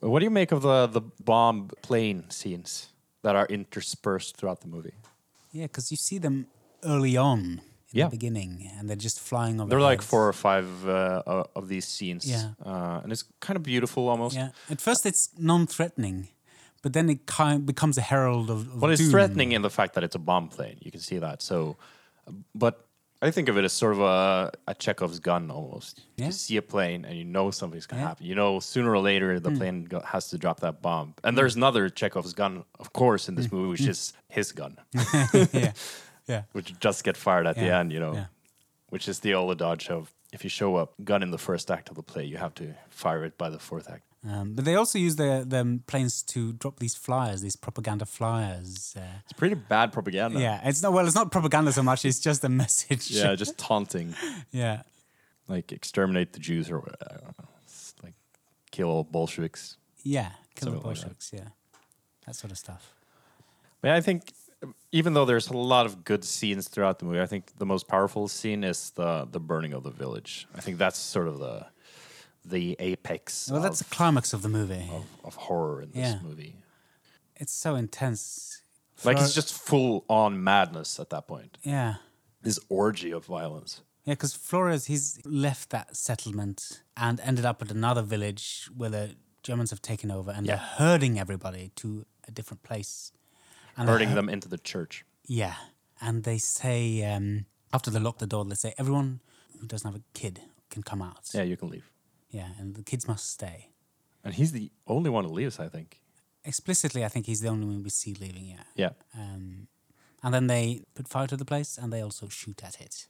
[0.00, 2.88] What do you make of the the bomb plane scenes
[3.22, 4.94] that are interspersed throughout the movie?
[5.52, 6.46] Yeah, because you see them
[6.82, 7.60] early on
[7.92, 8.06] in Yeah.
[8.06, 9.68] the beginning, and they're just flying over.
[9.70, 12.24] There are like four or five uh, of these scenes.
[12.30, 12.50] Yeah.
[12.64, 14.36] Uh, and it's kind of beautiful almost.
[14.36, 16.28] Yeah, at first it's non-threatening,
[16.82, 18.60] but then it kind becomes a herald of.
[18.74, 19.10] of Well, it's doom.
[19.10, 20.76] threatening in the fact that it's a bomb plane.
[20.80, 21.42] You can see that.
[21.42, 21.76] So,
[22.54, 22.86] but
[23.22, 26.00] I think of it as sort of a, a Chekhov's gun almost.
[26.16, 26.26] Yeah.
[26.26, 28.06] You see a plane and you know something's going to Yeah.
[28.06, 28.08] Hmm.
[28.08, 28.26] happen.
[28.26, 31.14] You know, sooner or later, the plane go- has to drop that bomb.
[31.22, 33.56] And there's another Chekhov's gun, of course, in this Hmm.
[33.56, 34.78] movie, which is his gun,
[35.52, 35.72] yeah,
[36.30, 38.26] yeah, which just get fired at the end, you know, yeah.
[38.92, 41.88] which is the old adage of if you show up gun in the first act
[41.90, 44.04] of the play, you have to fire it by the fourth act.
[44.32, 48.94] Um, but they also use the the planes to drop these flyers, these propaganda flyers.
[48.96, 50.38] Uh, It's pretty bad propaganda.
[50.40, 51.06] yeah, it's not well.
[51.06, 52.04] It's not propaganda so much.
[52.04, 53.10] It's just a message.
[53.10, 54.14] Yeah, just taunting.
[54.52, 54.82] yeah,
[55.48, 57.48] like exterminate the Jews or I don't know,
[58.04, 58.14] like
[58.70, 59.76] kill all Bolsheviks.
[60.04, 60.30] yeah.
[60.54, 60.84] Kill the Something like that.
[60.84, 61.30] Bolsheviks.
[61.32, 61.48] Yeah,
[62.26, 62.82] that sort of stuff.
[63.80, 64.20] But I think
[64.92, 67.88] even though there's a lot of good scenes throughout the movie, I think the most
[67.88, 70.46] powerful scene is the the burning of the village.
[70.54, 71.66] I think that's sort of the
[72.44, 74.88] the apex Well, that's the climax of the movie.
[74.92, 76.18] of, of horror in this Yeah.
[76.22, 76.56] movie.
[77.36, 78.62] It's so intense.
[79.04, 81.58] Like For- it's just full on madness at that point.
[81.62, 81.94] yeah.
[82.42, 83.82] This orgy of violence.
[84.06, 89.16] Yeah, because Flores, he's left that settlement and ended up at another village where the
[89.42, 90.56] Germans have taken over and Yeah.
[90.56, 93.12] they're herding everybody to a different place.
[93.76, 95.04] And Herding them into the church.
[95.26, 95.54] Yeah.
[96.00, 99.20] And they say, um, after they lock the door, they say, everyone
[99.60, 101.28] who doesn't have a kid can come out.
[101.34, 101.90] Yeah, you can leave.
[102.30, 103.68] Yeah, and the kids must stay.
[104.24, 106.00] And he's the only one who leaves, I think.
[106.44, 108.46] Explicitly, I think he's the only one we see leaving.
[108.46, 108.62] Yeah.
[108.76, 108.90] Yeah.
[109.18, 109.68] Um,
[110.22, 113.08] and then they put fire to the place, and they also shoot at it.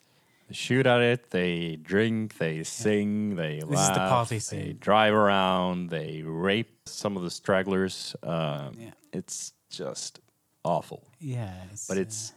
[0.49, 4.39] They shoot at it, they drink, they sing, they is laugh, This is the party
[4.41, 4.61] scene.
[4.67, 8.17] they drive around, they rape some of the stragglers.
[8.25, 8.91] Um, Yeah.
[9.13, 10.21] It's just
[10.65, 11.03] awful.
[11.21, 12.33] Yeah, it's, But uh, it's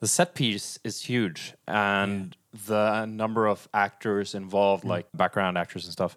[0.00, 4.88] the set piece is huge, and the number of actors involved, Mm.
[4.90, 6.16] like background actors and stuff.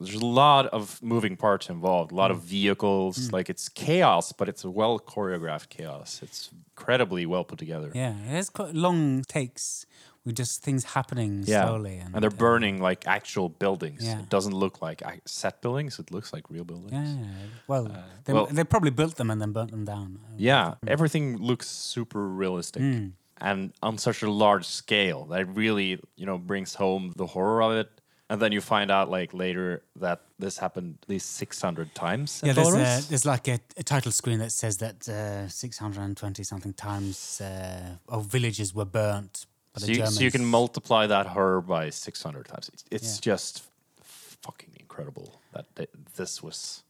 [0.00, 2.34] There's a lot of moving parts involved, a lot Mm.
[2.34, 3.32] of vehicles.
[3.32, 6.20] Like it's chaos, but it's a well choreographed chaos.
[6.22, 7.90] It's incredibly well put together.
[7.94, 9.86] yeah, it has quite long takes
[10.28, 14.02] with just things happening slowly, and, and they're uh, burning like actual buildings.
[14.04, 14.20] Yeah.
[14.20, 16.92] It doesn't look like set buildings; it looks like real buildings.
[16.92, 17.26] Yeah,
[17.66, 17.84] well,
[18.24, 20.08] they, well- they probably built them and then burnt them down.
[20.24, 23.06] Uh, Yeah, everything looks super realistic Hmm.
[23.40, 27.72] and on such a large scale that really, you know, brings home the horror of
[27.80, 27.88] it.
[28.30, 32.42] And then you find out like later that this happened at least 600 times.
[32.44, 36.74] Yeah, there's, uh, there's like a, a title screen that says that uh, 620 something
[36.74, 41.60] times uh, of villages were burnt by so, you, so you can multiply that horror
[41.60, 42.70] by 600 times.
[42.72, 43.32] It's, it's Yeah.
[43.32, 43.62] just
[44.02, 46.82] fucking incredible that th- this was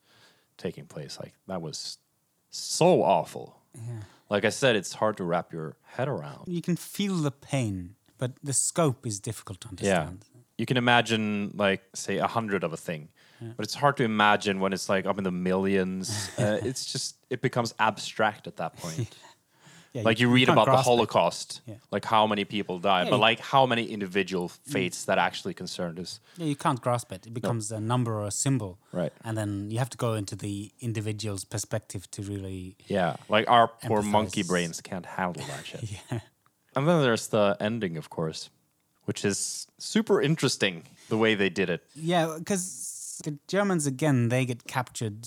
[0.57, 1.19] taking place.
[1.21, 1.99] Like that was
[2.51, 3.61] so awful.
[3.75, 4.01] Yeah.
[4.31, 6.49] Like I said, it's hard to wrap your head around.
[6.49, 10.25] You can feel the pain, but the scope is difficult to understand.
[10.35, 10.41] Yeah.
[10.59, 13.09] You can imagine like say a hundred of a thing,
[13.41, 16.31] but it's hard to imagine when it's like up in the millions.
[16.39, 19.15] uh, it's just it becomes abstract at that point.
[19.95, 20.83] Yeah, like you read can't about the.
[20.83, 21.77] Holocaust, Yeah.
[21.91, 25.99] like how many people died, Yeah, but like how many individual fates that actually concerned
[25.99, 26.21] us.
[26.37, 27.27] Yeah, you can't grasp it.
[27.27, 28.79] It becomes a number or a symbol.
[28.93, 29.13] Right.
[29.25, 32.77] And then you have to go into the individual's perspective to really.
[32.87, 35.83] Yeah, like our poor monkey brains can't handle that shit.
[36.11, 36.21] Yeah.
[36.77, 38.51] And then there's the ending, of course,
[39.07, 41.83] which is super interesting the way they did it.
[41.95, 45.27] Yeah, because the Germans, again, they get captured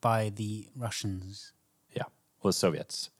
[0.00, 1.52] by the Russians.
[1.94, 2.02] Yeah,
[2.42, 3.10] well, the Soviets,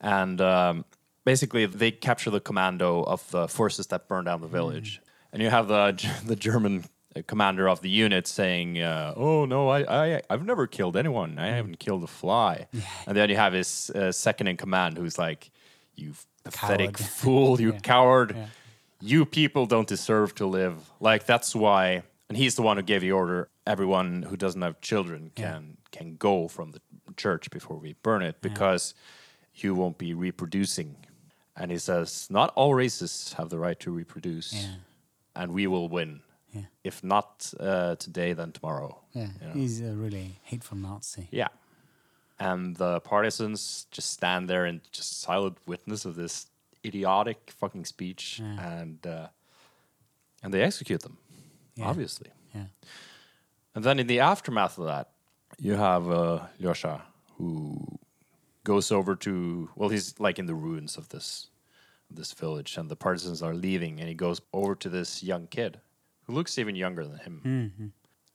[0.00, 0.84] and um,
[1.24, 5.00] basically they capture the commando of the forces that burned down the village,
[5.32, 5.92] and you have the
[6.26, 6.84] the German
[7.26, 11.38] commander of the unit saying, uh, "Oh no, I, I I've never killed anyone.
[11.38, 12.66] I haven't killed a fly."
[13.06, 15.50] And then you have his uh, second in command who's like,
[15.94, 16.12] "You
[16.44, 16.98] pathetic Coward.
[17.18, 17.78] fool, you Yeah.
[17.80, 18.46] coward." Yeah.
[19.00, 20.74] you people don't deserve to live.
[21.00, 23.48] Like that's why, and he's the one who gave the order.
[23.66, 26.80] Everyone who doesn't have children can can go from the
[27.16, 28.94] church before we burn it because
[29.62, 30.96] you won't be reproducing.
[31.56, 34.74] And he says, not all races have the right to reproduce, Yeah.
[35.34, 36.20] and we will win.
[36.52, 36.62] Yeah.
[36.84, 39.00] If not uh, today, then tomorrow.
[39.12, 39.52] Yeah, you know?
[39.54, 41.28] he's a really hateful Nazi.
[41.30, 41.48] Yeah.
[42.38, 46.46] And the partisans just stand there in just silent witness of this
[46.84, 48.80] idiotic fucking speech, Yeah.
[48.80, 49.28] and uh,
[50.42, 51.16] and they execute them,
[51.74, 51.88] Yeah.
[51.88, 52.30] obviously.
[52.54, 52.66] Yeah.
[53.74, 55.08] And then in the aftermath of that,
[55.58, 57.00] you have uh, Lyosha
[57.38, 57.95] who
[58.72, 59.32] goes over to
[59.76, 61.48] well, he's like in the ruins of this
[62.18, 65.72] this village, and the partisans are leaving, and he goes over to this young kid
[66.24, 67.34] who looks even younger than him.
[67.44, 67.86] Mm-hmm.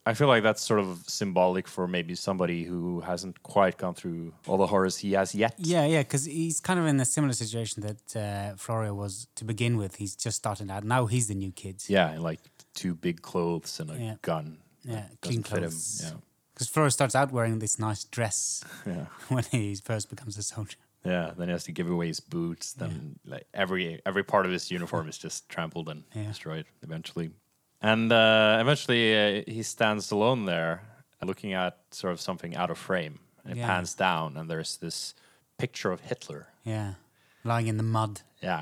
[0.04, 4.32] I feel like that's sort of symbolic for maybe somebody who hasn't quite gone through
[4.48, 5.54] all the horrors he has yet.
[5.58, 9.44] Yeah, yeah, because he's kind of in a similar situation that uh, Florio was to
[9.44, 9.92] begin with.
[10.02, 10.82] He's just starting out.
[10.84, 11.76] Now he's the new kid.
[11.86, 12.40] Yeah, like
[12.74, 14.14] two big clothes and a Yeah.
[14.22, 14.58] gun.
[14.84, 15.70] Yeah, clean doesn't fit him.
[15.70, 16.12] clothes.
[16.54, 19.06] Because Florio starts out wearing this nice dress Yeah, yeah.
[19.28, 20.76] when he first becomes a soldier.
[21.04, 22.74] Yeah, then he has to give away his boots.
[22.74, 26.28] Then like every every part of his uniform is just trampled and Yeah.
[26.28, 27.30] destroyed eventually.
[27.80, 30.82] And uh, eventually uh, he stands alone there,
[31.24, 33.18] looking at sort of something out of frame.
[33.44, 33.66] And it Yeah.
[33.66, 35.14] pans down, and there's this
[35.58, 36.46] picture of Hitler.
[36.62, 36.94] Yeah,
[37.42, 38.20] lying in the mud.
[38.40, 38.60] Yeah,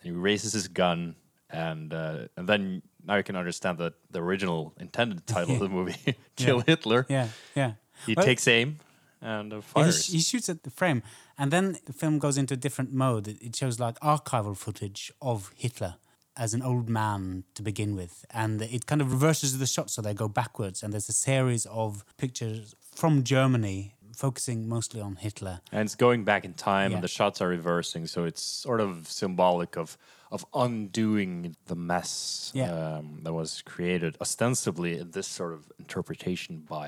[0.00, 1.16] and he raises his gun,
[1.50, 5.68] and uh, and then now you can understand that the original intended title of the
[5.68, 7.72] movie, "Kill Hitler." Yeah, yeah.
[8.06, 8.78] He Well, takes aim
[9.20, 10.06] and uh, yeah, he, fires.
[10.06, 11.02] he shoots at the frame,
[11.38, 13.28] and then the film goes into a different mode.
[13.28, 15.94] It, it shows like archival footage of Hitler
[16.36, 20.02] as an old man to begin with, and it kind of reverses the shot so
[20.02, 20.82] they go backwards.
[20.82, 25.60] And there's a series of pictures from Germany focusing mostly on Hitler.
[25.72, 26.96] and it's going back in time Yeah.
[26.98, 29.98] and the shots are reversing so it's sort of symbolic of
[30.34, 31.34] of undoing
[31.70, 32.72] the mess Yeah.
[32.98, 36.86] um, that was created ostensibly in this sort of interpretation by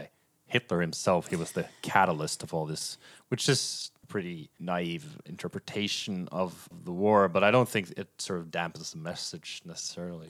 [0.54, 2.84] hitler himself he was the catalyst of all this
[3.30, 4.38] which is pretty
[4.72, 5.04] naive
[5.34, 10.28] interpretation of the war but i don't think it sort of dampens the message necessarily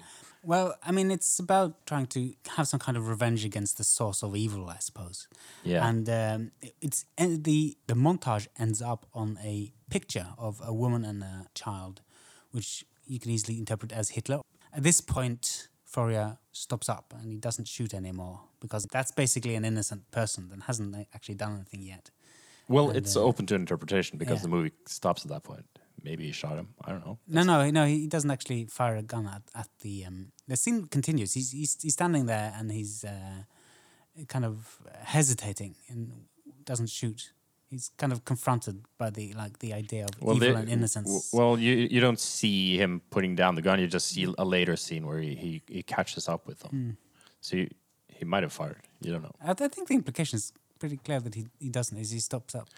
[0.54, 2.20] Well, I mean, it's about trying to
[2.56, 5.18] have some kind of revenge against the source of evil, I suppose.
[5.64, 5.88] Yeah.
[5.88, 6.40] And um,
[6.86, 11.36] it's and the the montage ends up on a picture of a woman and a
[11.62, 11.94] child,
[12.54, 12.70] which
[13.06, 14.40] you can easily interpret as Hitler.
[14.72, 19.64] At this point, Fourier stops up and he doesn't shoot anymore because that's basically an
[19.64, 22.10] innocent person that hasn't actually done anything yet.
[22.68, 24.42] Well, And, it's uh, open to interpretation because yeah.
[24.42, 25.64] the movie stops at that point.
[26.02, 26.68] Maybe he shot him.
[26.84, 27.18] I don't know.
[27.26, 27.86] No, no, no.
[27.86, 30.04] He doesn't actually fire a gun at, at the.
[30.04, 31.34] Um, the scene continues.
[31.34, 33.42] He's, he's he's standing there and he's uh,
[34.28, 36.12] kind of hesitating and
[36.64, 37.32] doesn't shoot.
[37.70, 41.30] He's kind of confronted by the like the idea of evil they- and innocence.
[41.32, 43.80] Well, you you don't see him putting down the gun.
[43.80, 46.70] You just see a later scene where he he, he catches up with them.
[46.70, 46.90] Hmm.
[47.40, 47.68] So you,
[48.08, 48.82] he might have fired.
[49.00, 49.34] You don't know.
[49.44, 51.98] I, I think the implication is pretty clear that he, he doesn't.
[51.98, 52.68] Is he stops up.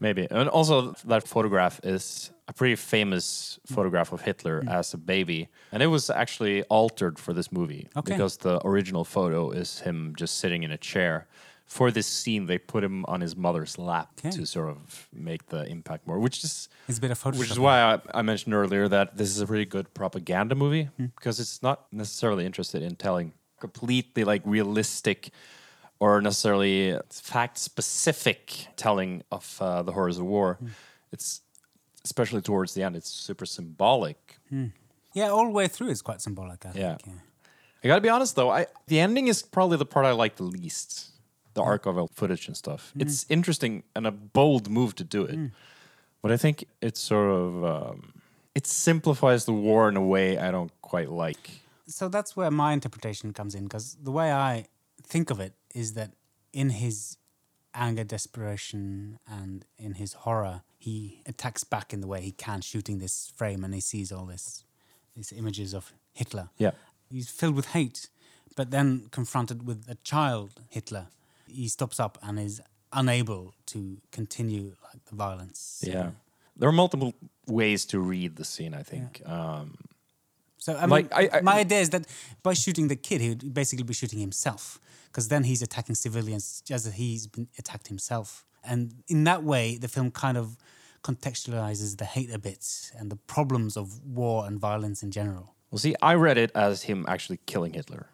[0.00, 0.26] Maybe.
[0.30, 4.68] And also, that photograph is a pretty famous photograph of Hitler Hmm.
[4.68, 5.48] as a baby.
[5.72, 8.12] And it was actually altered for this movie Okay.
[8.12, 11.26] because the original photo is him just sitting in a chair.
[11.66, 14.30] For this scene, they put him on his mother's lap Okay.
[14.30, 17.38] to sort of make the impact more, which is It's a bit of Photoshop.
[17.40, 20.84] which is why I, I mentioned earlier that this is a really good propaganda movie
[20.96, 21.06] Hmm.
[21.16, 25.30] because it's not necessarily interested in telling completely like realistic
[25.98, 30.54] or necessarily fact specific telling of uh, the horrors of war.
[30.60, 30.68] Hmm.
[31.10, 31.40] It's
[32.04, 34.38] especially towards the end, it's super symbolic.
[35.14, 36.64] Yeah, all the way through is quite symbolic.
[36.64, 36.96] I Yeah.
[36.96, 37.06] think.
[37.06, 37.12] Yeah.
[37.82, 40.44] I gotta be honest though, I the ending is probably the part I like the
[40.44, 41.10] least.
[41.56, 42.92] The archival footage and stuff.
[42.98, 45.38] It's interesting and a bold move to do it,
[46.22, 47.98] but I think it's sort of um,
[48.54, 51.44] it simplifies the war in a way I don't quite like.
[51.98, 54.66] so that's where my interpretation comes in because the way I
[55.02, 56.10] think of it is that
[56.52, 57.16] in his
[57.74, 62.98] anger, desperation, and in his horror, he attacks back in the way he can, shooting
[62.98, 64.64] this frame, and he sees all this
[65.14, 66.48] these images of Hitler.
[66.58, 66.72] Yeah,
[67.10, 68.08] He's filled with hate,
[68.56, 71.06] but then confronted with a child Hitler,
[71.48, 72.60] he stops up and is
[72.92, 75.82] unable to continue like the violence.
[75.86, 76.10] yeah.
[76.58, 77.12] There are multiple
[77.46, 78.72] ways to read the scene.
[78.74, 79.22] I think.
[79.26, 79.76] Um,
[80.58, 82.06] So I mean, Like, I- I- my idea is that
[82.42, 86.60] by shooting the kid, he would basically be shooting himself, because then he's attacking civilians
[86.64, 90.56] just as he's been attacked himself, and in that way, the film kind of
[91.16, 95.54] contextualizes the hate a bit and the problems of war and violence in general.
[95.70, 98.08] well, see, I read it as him actually killing Hitler.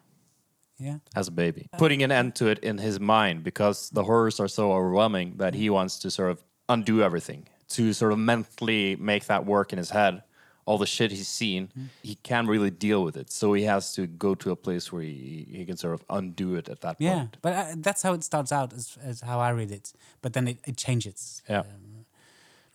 [0.83, 4.39] Yeah, as a baby, putting an end to it in his mind because the horrors
[4.39, 5.75] are so overwhelming that he mm-hmm.
[5.75, 9.91] wants to sort of undo everything, to sort of mentally make that work in his
[9.91, 10.23] head.
[10.65, 11.87] All the shit he's seen, mm-hmm.
[12.03, 13.29] he can't really deal with it.
[13.29, 16.55] So he has to go to a place where he, he can sort of undo
[16.55, 17.37] it at that yeah, point.
[17.41, 19.91] but uh, that's how it starts out, as, as how I read it.
[20.21, 21.41] But then it, it changes.
[21.49, 21.59] Yeah.
[21.59, 21.93] Um,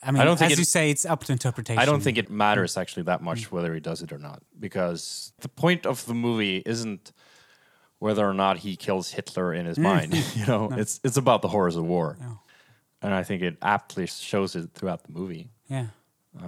[0.03, 1.81] I mean, don't think as it- you say, it's up to interpretation.
[1.81, 2.81] I don't think it matters mm.
[2.81, 3.53] actually that much mm.
[3.53, 7.13] whether he does it or not because the point of the movie isn't
[7.99, 10.15] whether or not he kills Hitler in his mind.
[10.37, 12.17] you know, it's it's about the horrors of war,
[13.03, 15.51] and I think it aptly shows it throughout the movie.
[15.69, 15.87] Yeah.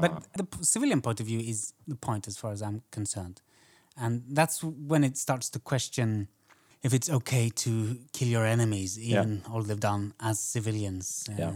[0.00, 3.40] But the p- civilian point of view is the point as far as I'm concerned.
[3.96, 6.28] And that's when it starts to question
[6.82, 11.28] if it's okay to kill your enemies, even all they've done as civilians.
[11.28, 11.52] Uh, Yeah.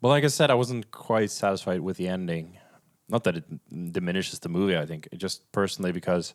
[0.00, 2.56] Well, like I said, I wasn't quite satisfied with the ending.
[3.08, 3.44] Not that it
[3.92, 5.08] diminishes the movie, I think.
[5.16, 6.34] Just personally because,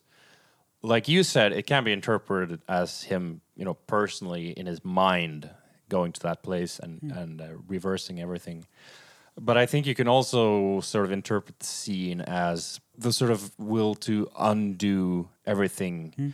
[0.84, 5.50] like you said, it can be interpreted as him, you know, personally in his mind
[5.90, 7.12] going to that place and hmm.
[7.12, 8.68] and uh, reversing everything.
[9.40, 13.52] But I think you can also sort of interpret the scene as the sort of
[13.58, 16.30] will to undo everything hmm.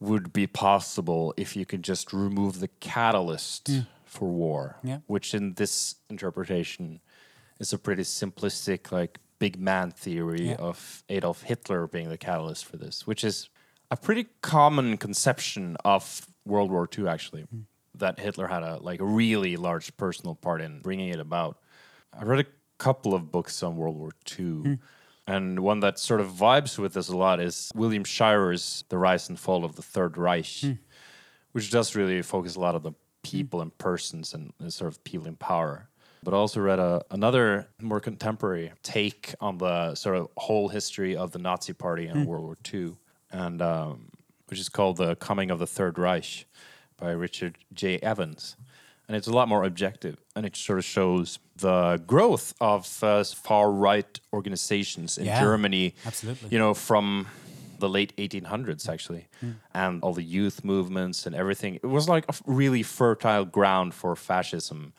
[0.00, 3.80] would be possible if you could just remove the catalyst hmm.
[4.04, 4.98] for war, Yeah.
[5.06, 7.00] which in this interpretation
[7.58, 10.56] is a pretty simplistic, like big man theory Yeah.
[10.56, 13.48] of Adolf Hitler being the catalyst for this, which is
[13.90, 17.60] a pretty common conception of World War II, actually, hmm.
[17.94, 21.58] that Hitler had a like a really large personal part in bringing it about.
[22.18, 22.46] I read a
[22.78, 24.46] couple of books on World War II.
[24.46, 24.74] Hmm.
[25.26, 29.28] And one that sort of vibes with this a lot is William Shirer's The Rise
[29.28, 30.72] and Fall of the Third Reich, hmm.
[31.52, 35.04] which does really focus a lot on the people and persons and, and sort of
[35.04, 35.88] people in power.
[36.22, 41.16] But I also read a, another more contemporary take on the sort of whole history
[41.16, 42.96] of the Nazi Party in World War II,
[43.32, 44.10] and um,
[44.48, 46.46] which is called The Coming of the Third Reich
[46.96, 47.98] by Richard J.
[47.98, 48.56] Evans.
[49.08, 53.24] And it's a lot more objective, and it sort of shows the growth of uh,
[53.24, 55.94] far right organizations in Yeah, Germany.
[56.06, 56.48] absolutely.
[56.50, 57.26] You know, from
[57.80, 59.26] the late 1800s, actually,
[59.74, 61.74] and all the youth movements and everything.
[61.76, 64.92] It was like a f- really fertile ground for fascism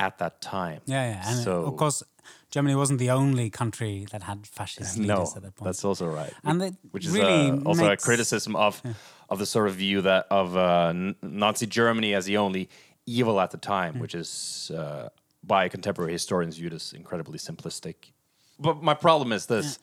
[0.00, 0.80] at that time.
[0.86, 1.22] Yeah, yeah.
[1.28, 2.02] And so, of course,
[2.50, 5.66] Germany wasn't the only country that had fascist leaders no, at that point.
[5.66, 6.32] that's also right.
[6.44, 8.82] And it which is really uh, also makes- a criticism of
[9.28, 10.92] of the sort of view that of uh,
[11.22, 12.68] Nazi Germany as the only
[13.04, 15.08] evil at the time, which is uh,
[15.42, 18.12] by contemporary historians viewed as incredibly simplistic.
[18.58, 19.78] But my problem is this: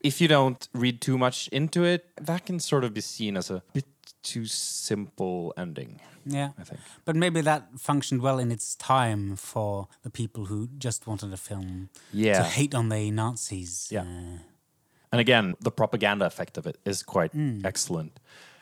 [0.00, 3.50] If you don't read too much into it, that can sort of be seen as
[3.50, 3.86] a bit
[4.22, 6.50] too simple ending, Yeah.
[6.58, 6.80] I think.
[7.04, 11.36] But maybe that functioned well in its time for the people who just wanted a
[11.36, 12.38] film yeah.
[12.38, 13.88] to hate on the Nazis.
[13.90, 14.02] Yeah.
[14.02, 14.38] Uh,
[15.12, 17.64] And again, the propaganda effect of it is quite Mm.
[17.64, 18.20] excellent.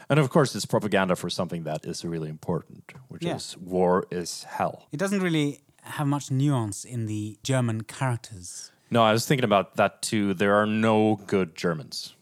[0.08, 3.36] And of course, it's propaganda for something that is really important, which Yeah.
[3.36, 4.86] is war is hell.
[4.92, 8.70] it doesn't really have much nuance in the German characters.
[8.90, 10.34] No, I was thinking about that too.
[10.34, 12.14] There are no good Germans.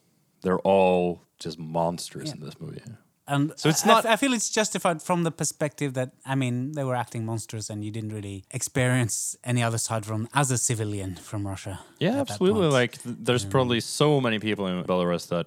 [0.43, 2.83] They're all just monsters in this movie.
[3.27, 6.35] And So it's I- I, not- I feel it's justified from the perspective that I
[6.35, 10.51] mean they were acting monsters, and you didn't really experience any other side from as
[10.51, 11.81] a civilian from Russia.
[11.99, 12.69] Yeah, absolutely.
[12.69, 15.47] Like, th- there's probably so many people in Belarus that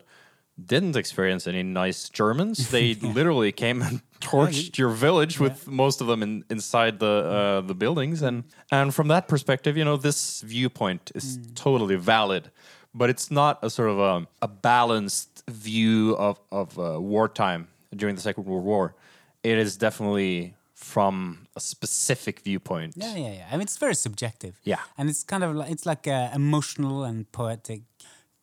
[0.65, 2.69] didn't experience any nice Germans.
[2.71, 7.61] They literally came and torched your village with most of them in, inside the uh,
[7.67, 12.49] the buildings, and and from that perspective, you know, this viewpoint is totally valid.
[12.93, 18.15] But it's not a sort of a, a balanced view of of uh, wartime during
[18.15, 18.95] the Second World War.
[19.43, 22.93] It is definitely from a specific viewpoint.
[22.95, 23.47] Yeah, yeah, yeah.
[23.49, 24.59] I mean, it's very subjective.
[24.63, 24.79] Yeah.
[24.97, 27.81] and it's kind of like it's like uh, emotional and poetic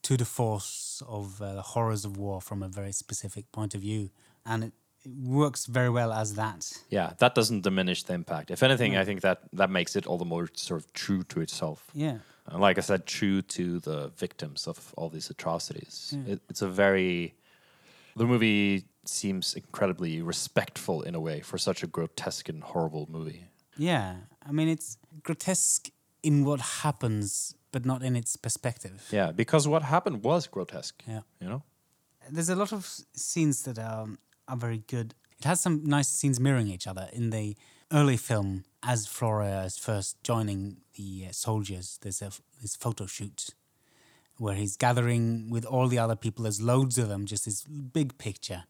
[0.03, 3.80] to the force of uh, the horrors of war from a very specific point of
[3.80, 4.11] view,
[4.45, 4.72] and it,
[5.05, 6.70] it works very well as that.
[6.90, 8.51] Yeah, that doesn't diminish the impact.
[8.51, 11.40] If anything, I think that that makes it all the more sort of true to
[11.40, 11.84] itself.
[11.95, 16.14] Yeah, And like I said, true to the victims of all these atrocities.
[16.14, 16.28] Mm.
[16.28, 17.34] It, it's a very.
[18.16, 23.49] The movie seems incredibly respectful in a way for such a grotesque and horrible movie.
[23.76, 24.16] yeah.
[24.47, 25.88] I mean, it's grotesque
[26.22, 29.07] in what happens, but not in its perspective.
[29.11, 31.03] Yeah, because what happened was grotesque.
[31.09, 31.20] Yeah.
[31.40, 31.62] You know?
[32.30, 34.07] There's a lot of scenes that are,
[34.49, 35.14] are very good.
[35.38, 37.09] It has some nice scenes mirroring each other.
[37.12, 37.57] In the
[37.93, 42.30] early film, as Flora is first joining the uh, soldiers, there's a
[42.61, 43.51] this photo shoot
[44.37, 46.43] where he's gathering with all the other people.
[46.43, 48.64] There's loads of them, just this big picture.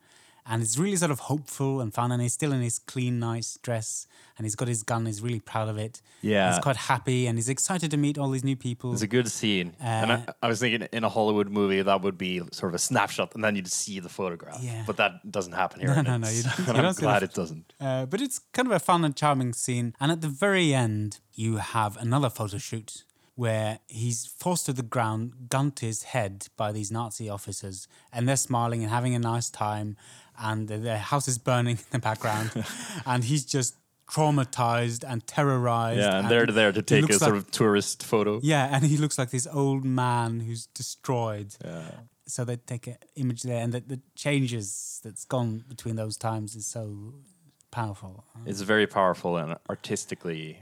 [0.46, 2.12] And it's really sort of hopeful and fun.
[2.12, 4.06] And he's still in his clean, nice dress.
[4.36, 5.06] And he's got his gun.
[5.06, 6.02] He's really proud of it.
[6.20, 6.50] Yeah.
[6.52, 8.92] He's quite happy and he's excited to meet all these new people.
[8.92, 9.74] It's a good scene.
[9.80, 12.74] and I, Uh, I was thinking in a Hollywood movie, that would be sort of
[12.74, 14.58] a snapshot and then you'd see the photograph.
[14.62, 14.82] Yeah.
[14.86, 15.94] But that doesn't happen here.
[15.94, 17.72] No, no, no, you don't- you I'm don't see the glad it doesn't.
[17.80, 19.94] Uh, but it's kind of a fun and charming scene.
[19.98, 23.04] And at the very end, you have another photo shoot
[23.36, 28.28] where he's forced to the ground, gun to his head by these Nazi officers, and
[28.28, 29.96] they're smiling and having a nice time,
[30.38, 32.50] and the, house is burning in the background,
[33.06, 33.74] and he's just
[34.10, 36.00] traumatized and terrorized.
[36.00, 38.40] Yeah, and they're there to take a sort like- of tourist photo.
[38.42, 41.54] Yeah, and he looks like this old man who's destroyed.
[41.64, 41.90] Yeah.
[42.26, 46.56] So they take an image there, and the, the changes that's gone between those times
[46.56, 47.14] is so
[47.70, 48.24] powerful.
[48.46, 50.60] It's very powerful and artistically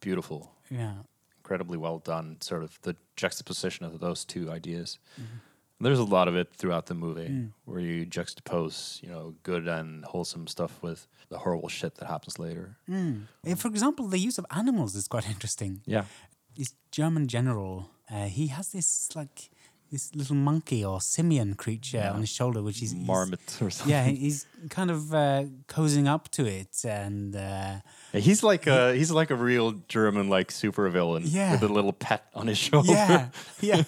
[0.00, 0.52] beautiful.
[0.70, 0.94] Yeah.
[1.38, 4.98] Incredibly well done, sort of the juxtaposition of those two ideas.
[5.18, 5.38] Mm-hmm.
[5.80, 10.04] There's a lot of it throughout the movie where you juxtapose, you know, good and
[10.04, 12.76] wholesome stuff with the horrible shit that happens later.
[12.92, 15.80] Uh, For example, the use of animals is quite interesting.
[15.86, 16.04] Yeah.
[16.56, 19.50] This German general, uh, he has this like
[19.90, 23.90] this little monkey or simian creature on his shoulder, which is Marmot or something.
[23.90, 27.76] Yeah, he's kind of uh, cozying up to it, and uh,
[28.12, 31.52] Yeah, He's like a he's like a real German like supervillain Yeah.
[31.52, 32.92] with a little pet on his shoulder.
[32.92, 33.28] yeah,
[33.60, 33.84] yeah,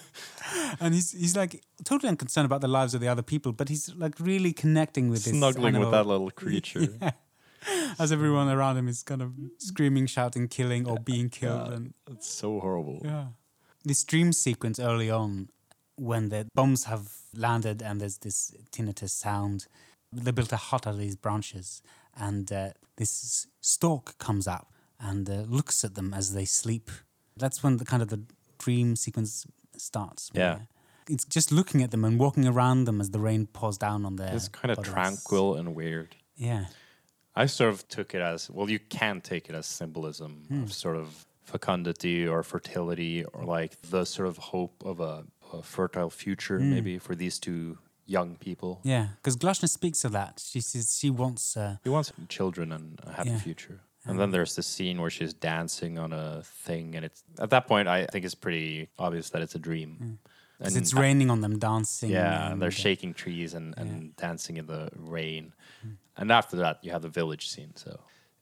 [0.79, 3.93] and he's he's like totally unconcerned about the lives of the other people, but he's
[3.95, 6.87] like really connecting with this Snuggling with that little creature.
[7.99, 12.29] as everyone around him is kind of screaming, shouting, killing, or being killed, and It's
[12.29, 13.01] so horrible.
[13.03, 13.27] Yeah.
[13.83, 15.49] This dream sequence early on,
[15.95, 19.67] when the bombs have landed and there's this tinnitus sound,
[20.11, 21.81] they built a hut out of these branches,
[22.15, 26.91] and uh, this stork comes up and uh, looks at them as they sleep.
[27.37, 28.23] That's when the kind of the
[28.59, 29.47] dream sequence
[29.81, 30.29] starts.
[30.33, 30.53] Yeah.
[30.55, 30.67] where
[31.09, 34.15] It's just looking at them and walking around them as the rain pours down on
[34.15, 34.33] their.
[34.35, 34.93] It's kind of bodies.
[34.93, 36.15] tranquil and weird.
[36.35, 36.65] Yeah.
[37.35, 38.69] I sort of took it as well.
[38.69, 40.63] You can take it as symbolism Hmm.
[40.63, 45.61] of sort of fecundity or fertility, or like the sort of hope of a, a
[45.63, 46.69] fertile future, Hmm.
[46.71, 48.79] maybe for these two young people.
[48.83, 49.07] Yeah.
[49.17, 50.39] Because Glasha speaks of that.
[50.45, 51.55] She says she wants.
[51.57, 53.39] Uh, He wants children and a happy Yeah.
[53.39, 53.79] future.
[54.05, 57.67] And then there's this scene where she's dancing on a thing, and it's at that
[57.67, 60.17] point I think it's pretty obvious that it's a dream.
[60.57, 62.09] because And it's raining on them dancing.
[62.09, 65.53] Yeah, and they're uh, shaking trees and, and dancing in the rain.
[66.17, 67.73] And after that, you have the village scene.
[67.75, 67.99] So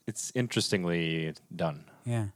[0.08, 1.86] it's interestingly done.
[2.06, 2.28] Yeah.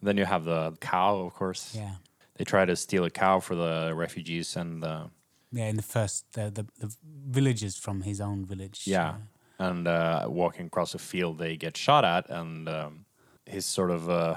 [0.00, 1.74] And then you have the cow, of course.
[1.74, 1.96] Yeah.
[2.36, 5.06] They try to steal a cow for the refugees, and uh,
[5.52, 6.94] Yeah, in the first, the, the, the
[7.30, 8.82] villagers from his own village.
[8.86, 9.14] yeah,
[9.58, 13.04] and uh, walking across a field, they get shot at, and um,
[13.46, 14.36] his sort of uh,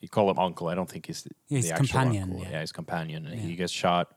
[0.00, 0.68] you call him uncle.
[0.68, 2.40] I don't think he's the, his the actual companion, uncle.
[2.50, 2.60] yeah.
[2.60, 3.26] his companion.
[3.26, 3.46] and Yeah.
[3.46, 4.14] He gets shot,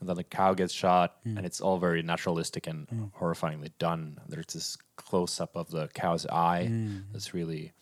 [0.00, 4.18] and then the cow gets shot, and it's all very naturalistic and horrifyingly done.
[4.28, 6.70] There's this close up of the cow's eye
[7.12, 7.72] that's really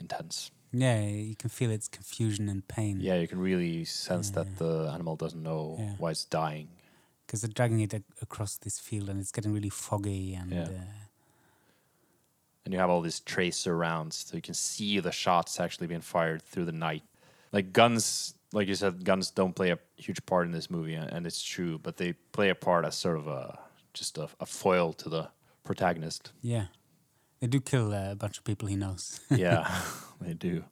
[0.00, 0.50] intense.
[0.72, 3.00] Yeah, you can feel its confusion and pain.
[3.00, 5.94] Yeah, you can really sense that the animal doesn't know Yeah.
[5.98, 6.68] why it's dying.
[7.30, 10.50] Because they're dragging it ac- across this field and it's getting really foggy and.
[10.50, 10.62] Yeah.
[10.62, 10.80] Uh,
[12.64, 16.00] and you have all these tracer rounds, so you can see the shots actually being
[16.00, 17.04] fired through the night.
[17.52, 21.24] Like guns, like you said, guns don't play a huge part in this movie, and
[21.24, 23.58] it's true, but they play a part as sort of a
[23.94, 25.28] just a, a foil to the
[25.62, 26.32] protagonist.
[26.42, 26.66] yeah.
[27.40, 29.20] They do kill a bunch of people he knows.
[29.30, 29.80] yeah,
[30.20, 30.64] they do.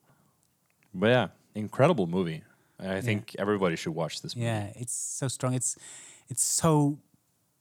[0.92, 2.42] But yeah, incredible movie.
[2.78, 4.44] I think everybody should watch this movie.
[4.46, 5.54] yeah, it's so strong.
[5.54, 5.76] It's
[6.28, 6.98] it's so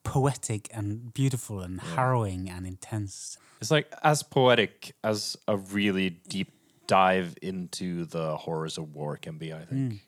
[0.03, 3.37] poetic and beautiful and harrowing and intense.
[3.59, 6.51] It's like as poetic as a really deep
[6.87, 9.53] dive into the horrors of war can be.
[9.53, 9.93] I think.
[9.93, 9.99] Mm.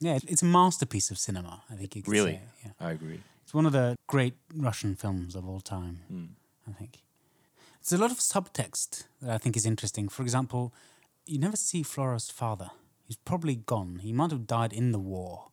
[0.00, 1.62] Yeah, it's a masterpiece of cinema.
[1.70, 2.40] I think you could Really, say.
[2.64, 2.88] Yeah.
[2.88, 3.20] I agree.
[3.42, 6.24] It's one of the great Russian films of all time, hmm.
[6.68, 7.02] I think.
[7.78, 10.08] There's a lot of subtext that I think is interesting.
[10.08, 10.74] For example,
[11.26, 12.70] you never see Flora's father.
[13.06, 14.00] He's probably gone.
[14.02, 15.48] He might have died in the war.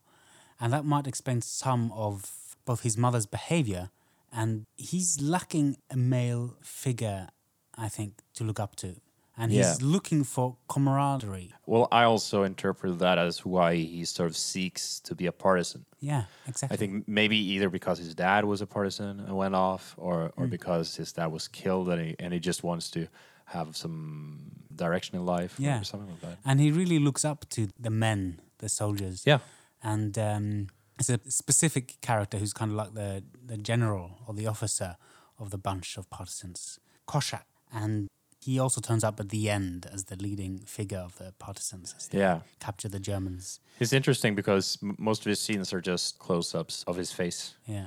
[0.58, 2.30] And that might explain some of
[2.64, 3.90] both his mother's behavior
[4.32, 7.28] and he's lacking a male figure,
[7.76, 8.96] I think, to look up to.
[9.36, 9.76] And he's Yeah.
[9.80, 11.52] looking for camaraderie.
[11.66, 15.86] Well, I also interpret that as why he sort of seeks to be a partisan.
[16.00, 16.74] Yeah, exactly.
[16.74, 20.46] I think maybe either because his dad was a partisan and went off, or or
[20.46, 23.08] because his dad was killed and he and he just wants to
[23.46, 25.80] have some direction in life, Yeah.
[25.80, 26.38] or something like that.
[26.44, 29.22] and he really looks up to the men, the soldiers.
[29.26, 29.38] Yeah,
[29.82, 30.66] and um,
[31.10, 34.96] it's a specific character who's kind of like the the general or the officer
[35.38, 38.08] of the bunch of partisans, Kosach, and
[38.44, 42.08] he also turns up at the end as the leading figure of the partisans as
[42.08, 42.40] they yeah.
[42.60, 43.60] capture the Germans.
[43.80, 47.86] It's interesting because m- most of his scenes are just close-ups of his face, Yeah,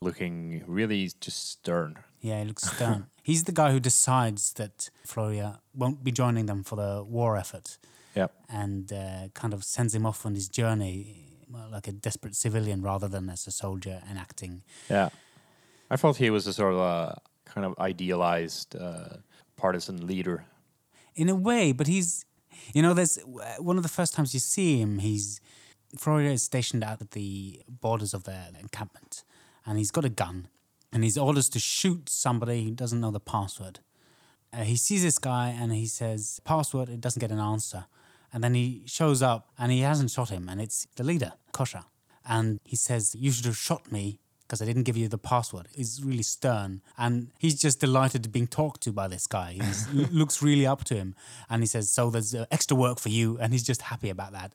[0.00, 1.96] looking really just stern.
[2.20, 3.06] yeah, he looks stern.
[3.22, 7.78] He's the guy who decides that Floria won't be joining them for the war effort,
[8.14, 8.32] Yep.
[8.48, 11.29] and uh, kind of sends him off on his journey.
[11.50, 15.10] Like a desperate civilian rather than as a soldier enacting Yeah.
[15.90, 19.16] I thought he was a sort of a kind of idealized uh,
[19.56, 20.44] partisan leader.
[21.16, 22.24] in a way, but he's,
[22.72, 23.18] you know, there's
[23.58, 25.40] one of the first times you see him, he's,
[25.98, 29.24] Florida is stationed out at the borders of their encampment
[29.66, 30.46] and he's got a gun
[30.92, 33.80] and he's orders to shoot somebody who doesn't know the password.
[34.52, 37.86] Uh, he sees this guy and he says, password, it doesn't get an answer.
[38.32, 41.84] And then he shows up and he hasn't shot him and it's the leader, Kosach.
[42.24, 45.68] And he says, you should have shot me because I didn't give you the password.
[45.74, 46.82] He's really stern.
[46.98, 49.52] And he's just delighted to being talked to by this guy.
[49.92, 51.14] He looks really up to him.
[51.48, 53.38] And he says, So there's uh, extra work for you.
[53.38, 54.52] And he's just happy about that.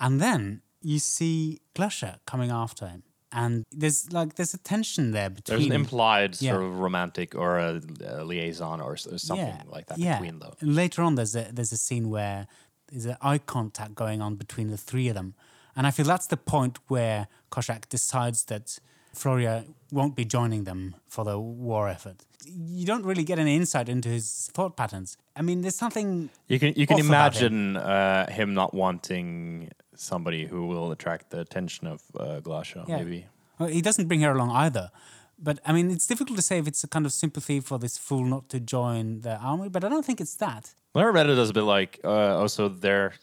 [0.00, 3.04] And then you see Glasha coming after him.
[3.30, 5.58] And there's like, there's a tension there between.
[5.58, 6.52] There's an implied Yeah.
[6.52, 10.18] sort of romantic or a, a liaison or, or something like that yeah.
[10.20, 10.52] between them.
[10.60, 12.46] And later on, there's a there's a scene where
[12.90, 15.34] there's an eye contact going on between the three of them,
[15.76, 18.78] and I feel that's the point where Kosach decides that
[19.14, 22.16] Floria won't be joining them for the war effort.
[22.46, 25.16] You don't really get any insight into his thought patterns.
[25.36, 27.52] I mean, there's something You can you can about him.
[27.72, 32.98] imagine uh, him not wanting somebody who will attract the attention of uh, Glasha, Yeah.
[32.98, 33.26] maybe.
[33.58, 34.90] Well, he doesn't bring her along either.
[35.38, 37.98] But I mean, it's difficult to say if it's a kind of sympathy for this
[37.98, 39.68] fool not to join the army.
[39.68, 40.74] But I don't think it's that.
[40.94, 43.14] Well, I read it as a bit like, uh, also they're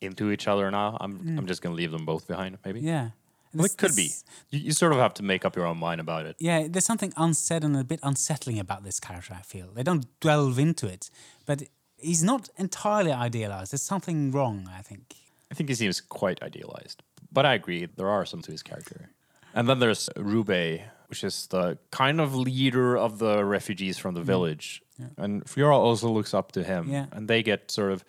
[0.00, 0.96] into each other now.
[1.00, 2.80] I'm I'm just gonna leave them both behind, maybe.
[2.80, 2.84] Mm.
[2.86, 3.10] Yeah,
[3.52, 4.10] Well, This- it could be.
[4.50, 6.36] You, you sort of have to make up your own mind about it.
[6.38, 9.68] Yeah, there's something unsaid and a bit unsettling about this character, I feel.
[9.74, 11.10] They don't delve into it,
[11.46, 11.62] but
[11.98, 13.72] he's not entirely idealized.
[13.72, 15.14] There's something wrong, I think.
[15.50, 17.02] I think he seems quite idealized,
[17.32, 19.10] but I agree there are some to his character.
[19.52, 24.20] And then there's Rube, which is the kind of leader of the refugees from the
[24.22, 24.26] mm.
[24.32, 24.82] village,
[25.16, 27.06] and Fiora also looks up to him, Yeah.
[27.12, 28.04] and they get sort of.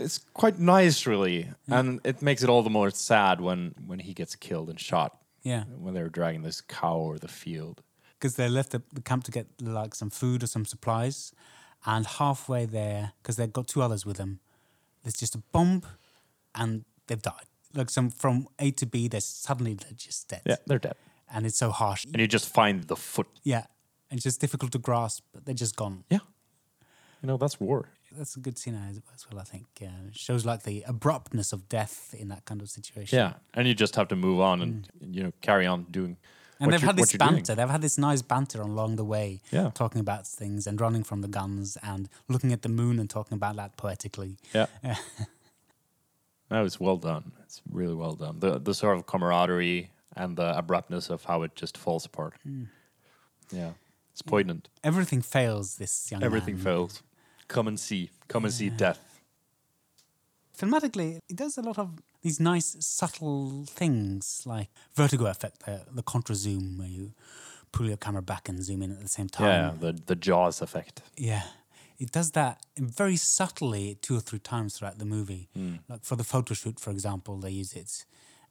[0.00, 4.12] It's quite nice, really, and it makes it all the more sad when when he
[4.14, 7.82] gets killed and shot Yeah, when they're dragging this cow over the field.
[8.18, 11.32] because they left the, the camp to get like some food or some supplies,
[11.84, 14.40] and halfway there, because they've got two others with them,
[15.02, 15.82] there's just a bomb,
[16.54, 17.46] and they've died.
[17.74, 20.42] Like some from A to B, they're suddenly they're just dead.
[20.46, 20.96] Yeah, they're dead,
[21.32, 22.04] and it's so harsh.
[22.04, 23.26] and you just find the foot.
[23.42, 23.64] Yeah,
[24.10, 25.24] and it's just difficult to grasp.
[25.32, 26.04] But they're just gone.
[26.10, 26.18] Yeah,
[27.22, 27.88] you know that's war.
[28.18, 29.40] That's a good scene as well.
[29.40, 33.18] I think uh, it shows like the abruptness of death in that kind of situation.
[33.18, 36.16] Yeah, and you just have to move on and you know carry on doing.
[36.60, 37.34] And what they've you- had this you're doing.
[37.36, 37.54] banter.
[37.56, 39.70] They've had this nice banter along the way, Yeah.
[39.74, 43.34] talking about things and running from the guns and looking at the moon and talking
[43.34, 44.36] about that poetically.
[44.54, 44.66] Yeah.
[46.50, 47.32] no, it's well done.
[47.44, 48.40] It's really well done.
[48.40, 52.34] The the sort of camaraderie and the abruptness of how it just falls apart.
[52.42, 52.64] Hmm.
[53.50, 53.72] Yeah,
[54.12, 54.68] it's poignant.
[54.82, 56.64] Everything fails this young Everything man.
[56.64, 57.02] fails.
[57.48, 58.10] Come and see.
[58.28, 59.20] Come and see death.
[60.58, 61.90] Thematically, it does a lot of
[62.22, 67.12] these nice, subtle things like vertigo effect, the, the contra zoom, where you
[67.72, 69.46] pull your camera back and zoom in at the same time.
[69.46, 71.02] Yeah, the the Jaws effect.
[71.16, 71.42] Yeah.
[71.98, 75.48] It does that very subtly two or three times throughout the movie.
[75.54, 75.76] Hmm.
[75.88, 78.04] Like for the photo shoot, for example, they use it.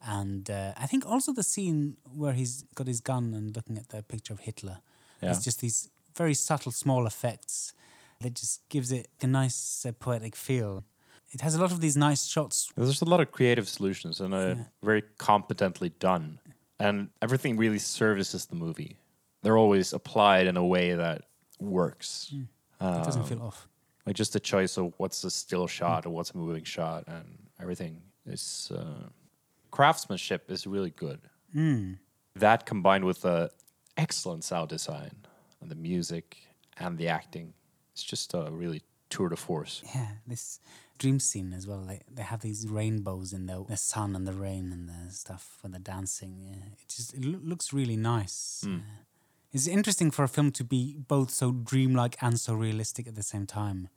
[0.06, 3.90] And uh, I think also the scene where he's got his gun and looking at
[3.90, 4.80] the picture of Hitler.
[5.22, 5.30] Yeah.
[5.30, 7.74] There's just these very subtle, small effects
[8.22, 10.84] that just gives it a nice uh, poetic feel.
[11.32, 12.72] It has a lot of these nice shots.
[12.76, 16.40] There's a lot of creative solutions and uh, very competently done,
[16.78, 18.98] and everything really services the movie.
[19.42, 21.24] They're always applied in a way that
[21.60, 22.34] works.
[22.34, 23.68] It doesn't feel off.
[24.06, 27.38] like just the choice of what's a still shot or what's a moving shot and
[27.62, 29.08] everything is uh,
[29.72, 31.20] craftsmanship is really good
[32.36, 33.50] that combined with the
[33.98, 35.12] excellent sound design
[35.62, 36.38] and the music
[36.78, 37.54] and the acting
[37.94, 40.60] it's just a really tour de force Yeah, this
[40.98, 41.82] dream scene as well.
[41.90, 45.58] They they have these rainbows in the the sun and the rain and the stuff
[45.62, 46.34] when they're dancing.
[46.50, 48.64] Yeah, it just it loo- looks really nice.
[48.66, 48.80] Uh,
[49.52, 53.24] it's interesting for a film to be both so dreamlike and so realistic at the
[53.24, 53.90] same time.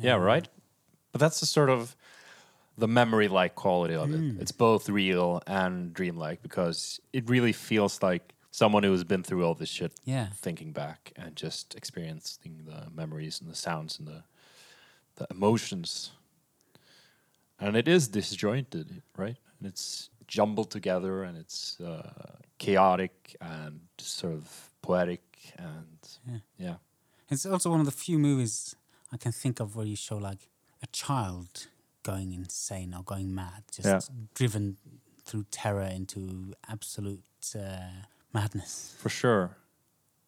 [0.00, 0.48] yeah right
[1.12, 1.96] but that's the sort of
[2.80, 8.02] the memory like quality of it it's both real and dreamlike because it really feels
[8.02, 10.28] like someone who has been through all this shit Yeah.
[10.46, 14.22] thinking back and just experiencing the memories and the sounds and the
[15.16, 16.12] the emotions.
[17.58, 19.36] And it is disjointed, right?
[19.58, 25.22] And it's jumbled together and it's uh, chaotic and sort of poetic
[25.58, 25.98] and
[26.58, 26.76] yeah.
[27.28, 28.74] It's also one of the few movies
[29.12, 30.48] I can think of where you show like
[30.82, 31.66] a child
[32.02, 34.00] going insane or going mad, just Yeah.
[34.34, 34.76] driven
[35.24, 37.22] through terror into absolute
[37.54, 38.94] uh, madness.
[38.98, 39.56] For sure.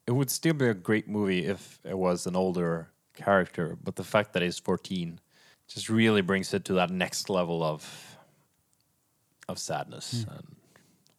[0.07, 4.05] It would still be a great movie if it was an older character, but the
[4.05, 5.21] fact that he's 14
[5.69, 8.17] just really brings it to that next level of
[9.49, 10.47] of sadness and,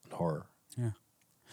[0.05, 0.45] and horror.
[0.77, 0.91] Yeah.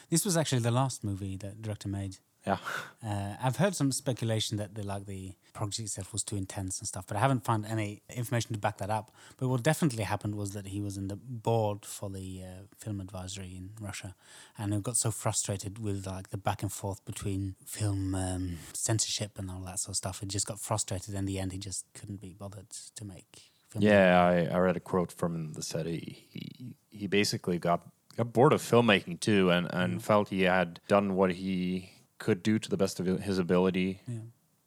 [0.09, 2.17] This was actually the last movie that director made.
[2.47, 2.59] Yeah.
[3.05, 6.89] Uh, I've heard some speculation that the like the project itself was too intense and
[6.89, 9.11] stuff, but I haven't found any information to back that up.
[9.37, 13.01] But what definitely happened was that he was in the board for the uh, film
[13.01, 14.15] advisory in Russia,
[14.59, 19.39] and he got so frustrated with like the back and forth between film um, censorship
[19.39, 20.21] and all that sort of stuff.
[20.21, 21.15] He just got frustrated.
[21.15, 23.51] In the end, he just couldn't be bothered to make.
[23.69, 27.59] Film Yeah, I, I read a quote from him that said he, he he basically
[27.59, 27.83] got
[28.17, 32.59] got bored of filmmaking too, and and felt he had done what he could do
[32.59, 34.01] to the best of his ability.
[34.07, 34.19] Yeah.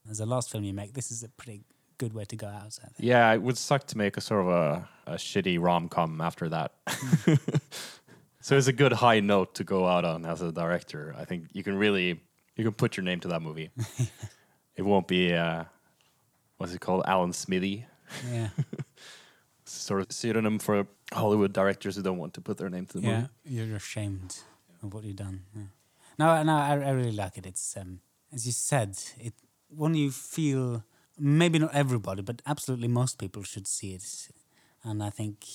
[0.10, 1.64] As a last film you make, this is a pretty
[1.98, 2.78] good way to go out.
[2.84, 2.96] I think.
[3.00, 6.50] Yeah, it would suck to make a sort of a, a shitty rom com after
[6.50, 6.74] that.
[8.42, 11.16] so it's a good high note to go out on as a director.
[11.18, 12.22] I think you can really
[12.56, 13.72] you can put your name to that movie.
[14.76, 15.64] it won't be uh,
[16.58, 17.86] what's it called, Alan Smithee.
[18.32, 18.50] Yeah.
[19.66, 23.08] Sort of pseudonym for Hollywood directors who don't want to put their name to the
[23.08, 23.30] yeah, movie.
[23.46, 24.40] you're ashamed
[24.84, 25.44] of what you've done.
[25.56, 25.64] Yeah.
[26.20, 27.46] No, no, I, I really like it.
[27.46, 28.02] It's um,
[28.32, 29.34] as you said, it
[29.76, 30.84] when you feel
[31.18, 34.30] maybe not everybody, but absolutely most people should see it.
[34.84, 35.46] And I think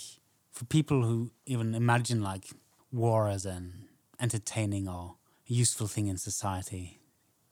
[0.51, 2.47] for people who even imagine like
[2.93, 3.89] war as an
[4.21, 5.17] entertaining or
[5.47, 7.01] useful thing in society,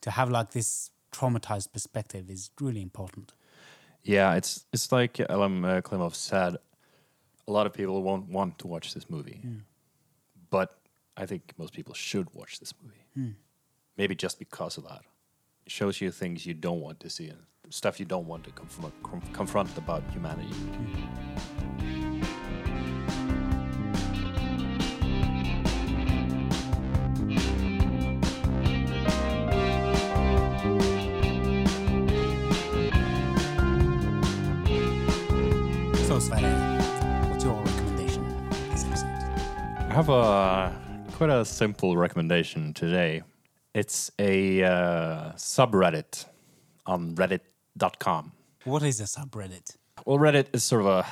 [0.00, 3.32] to have like this traumatized perspective is really important.
[4.02, 6.56] Yeah, it's it's like Elem uh, Klimov said.
[7.48, 9.40] A lot of people won't want to watch this movie,
[10.50, 10.78] but
[11.16, 13.04] I think most people should watch this movie.
[13.96, 15.02] Maybe just because of that,
[15.66, 17.38] shows you things you don't want to see and
[17.70, 20.54] stuff you don't want to confront, com- confront about humanity.
[36.06, 36.78] So Sverre,
[37.28, 39.06] what's your recommendation this episode?
[39.78, 40.72] I have a
[41.16, 43.22] quite a simple recommendation today.
[43.76, 46.24] It's a uh, subreddit
[46.86, 48.32] on Reddit.com.
[48.64, 49.76] What is a subreddit?
[50.06, 51.06] Well, Reddit is sort of a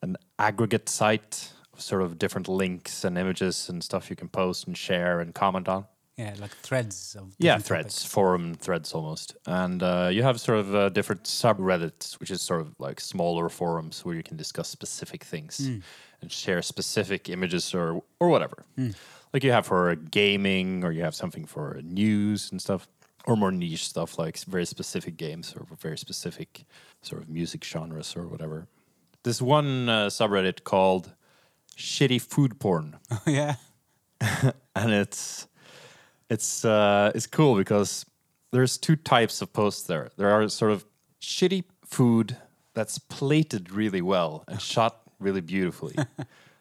[0.00, 4.66] an aggregate site of sort of different links and images and stuff you can post
[4.66, 5.84] and share and comment on.
[6.16, 8.04] Yeah, like threads of Yeah, threads, topics.
[8.06, 9.36] forum threads almost.
[9.46, 13.50] And uh, you have sort of uh, different subreddits, which is sort of like smaller
[13.50, 15.60] forums where you can discuss specific things
[16.22, 18.64] and share specific images or or whatever.
[19.32, 22.88] Like you have for gaming, or you have something for news and stuff,
[23.26, 26.64] or more niche stuff like very specific games or very specific
[27.02, 28.66] sort of music genres or whatever.
[29.22, 31.12] This one uh, subreddit called
[31.76, 33.56] "Shitty Food Porn." yeah.
[34.74, 35.46] and it's
[36.30, 38.04] it's uh, it's cool because
[38.50, 40.10] there's two types of posts there.
[40.16, 40.84] There are sort of
[41.20, 42.36] shitty food
[42.74, 45.96] that's plated really well and shot really beautifully.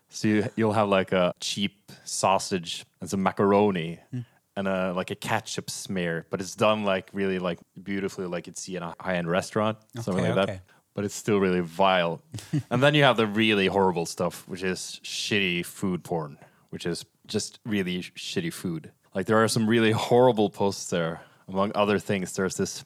[0.09, 4.21] So you, you'll have like a cheap sausage and some macaroni hmm.
[4.55, 8.57] and a like a ketchup smear, but it's done like really like beautifully, like you'd
[8.57, 10.45] see in a high end restaurant, something like okay.
[10.53, 10.61] that.
[10.93, 12.21] But it's still really vile.
[12.71, 16.39] and then you have the really horrible stuff, which is shitty food porn,
[16.69, 18.91] which is just really sh- shitty food.
[19.13, 21.21] Like there are some really horrible posts there.
[21.47, 22.83] Among other things, there's this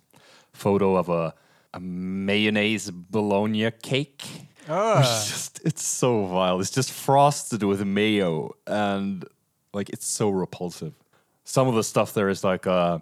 [0.53, 1.33] photo of a
[1.73, 4.23] a mayonnaise bologna cake.
[4.69, 4.99] Oh.
[4.99, 6.59] It's just it's so vile.
[6.59, 9.25] It's just frosted with mayo and
[9.73, 10.93] like it's so repulsive.
[11.43, 13.01] Some of the stuff there is like a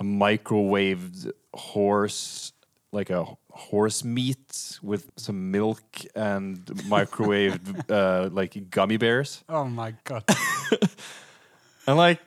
[0.00, 2.52] a microwaved horse
[2.90, 5.82] like a horse meat with some milk
[6.14, 9.44] and microwaved uh, like gummy bears.
[9.48, 10.24] Oh my god.
[11.86, 12.20] And like,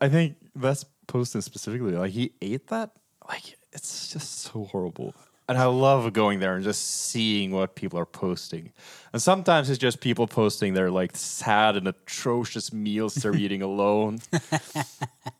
[0.00, 1.92] I think that's posted specifically.
[1.92, 2.90] Like, he ate that.
[3.28, 5.14] Like, it's just so horrible.
[5.46, 8.72] And I love going there and just seeing what people are posting.
[9.12, 14.20] And sometimes it's just people posting their like sad and atrocious meals they're eating alone.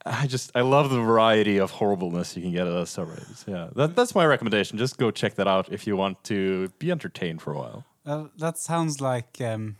[0.05, 3.49] I just I love the variety of horribleness you can get at a subreddit.
[3.49, 4.77] Yeah, that, that's my recommendation.
[4.77, 7.85] Just go check that out if you want to be entertained for a while.
[8.05, 9.77] Uh, that sounds like um,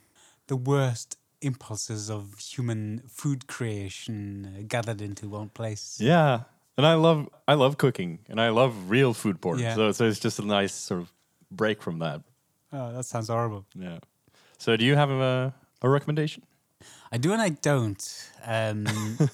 [0.47, 5.99] the worst impulses of human food creation uh, gathered into one place.
[6.01, 6.45] Yeah,
[6.77, 9.59] and I love I love cooking and I love real food porn.
[9.59, 9.75] Yeah.
[9.75, 11.13] So, so it's just a nice sort of
[11.51, 12.23] break from that.
[12.73, 13.65] Oh, that sounds horrible.
[13.75, 13.99] Yeah.
[14.59, 16.43] So do you have a, a recommendation?
[17.13, 18.31] I do and I don't.
[18.45, 18.87] Um,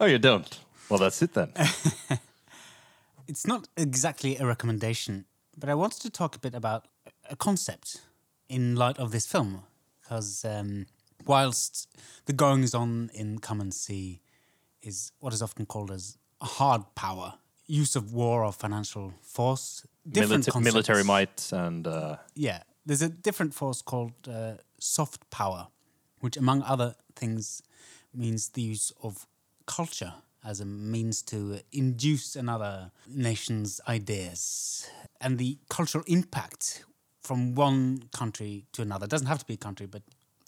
[0.00, 0.58] Oh, you don't.
[0.88, 1.52] Well, that's it then.
[3.26, 5.24] it's not exactly a recommendation,
[5.56, 6.86] but I wanted to talk a bit about
[7.28, 8.00] a concept
[8.48, 9.62] in light of this film.
[10.00, 10.86] Because um,
[11.26, 11.88] whilst
[12.26, 14.20] the goings on in Come and See
[14.82, 17.34] is what is often called as hard power,
[17.66, 23.08] use of war or financial force, different Milita- military might and uh, Yeah, there's a
[23.08, 25.68] different force called uh, soft power,
[26.20, 27.62] which, among other things,
[28.14, 29.26] means the use of
[29.66, 30.14] culture
[30.44, 34.88] as a means to induce another nation's ideas
[35.20, 36.84] and the cultural impact
[37.20, 39.04] from one country to another.
[39.04, 40.02] It doesn't have to be a country, but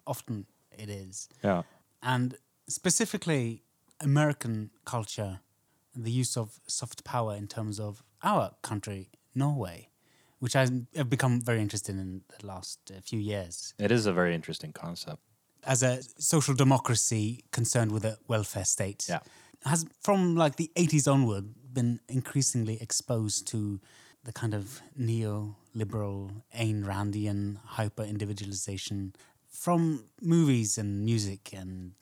[0.07, 0.47] often
[0.79, 1.29] it is.
[1.45, 1.63] yeah.
[2.03, 2.37] And
[2.69, 3.63] specifically,
[4.01, 5.41] American culture
[5.95, 9.89] the use of soft power in terms of our country, Norway,
[10.39, 10.67] which I
[10.97, 13.75] have become very interested in the last uh, few years.
[13.79, 15.21] It is a very interesting concept.
[15.65, 19.21] As a social democracy concerned with a welfare state, Yeah.
[19.65, 23.81] has from like the 80s onward been increasingly exposed to
[24.25, 29.15] the kind of neoliberal, Ayn Randian hyper individualization
[29.49, 31.93] from movies and music and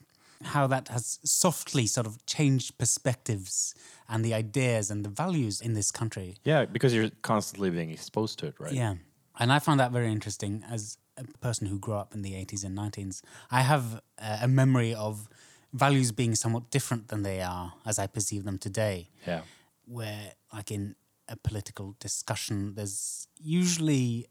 [0.43, 3.73] how that has softly sort of changed perspectives
[4.07, 6.37] and the ideas and the values in this country.
[6.43, 8.71] Yeah, because you're constantly being exposed to it, right?
[8.73, 8.95] Yeah.
[9.39, 12.63] And I found that very interesting as a person who grew up in the 80s
[12.63, 13.21] and 90s.
[13.51, 15.27] I have uh, a memory of
[15.73, 19.41] values being somewhat different than they are as I perceive them today, Yeah.
[19.85, 20.95] where, like in
[21.27, 24.25] a political discussion, there's usually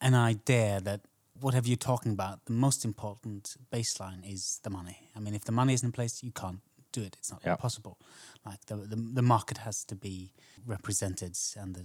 [0.00, 1.00] an idea that
[1.40, 5.08] whatever you're talking about, the most important baseline is the money.
[5.16, 6.60] I mean, if the money isn't in place, you can't
[6.92, 7.16] do it.
[7.18, 7.56] It's not Yeah.
[7.56, 7.96] possible.
[8.44, 10.30] Like the, the the market has to be
[10.66, 11.84] represented, and the,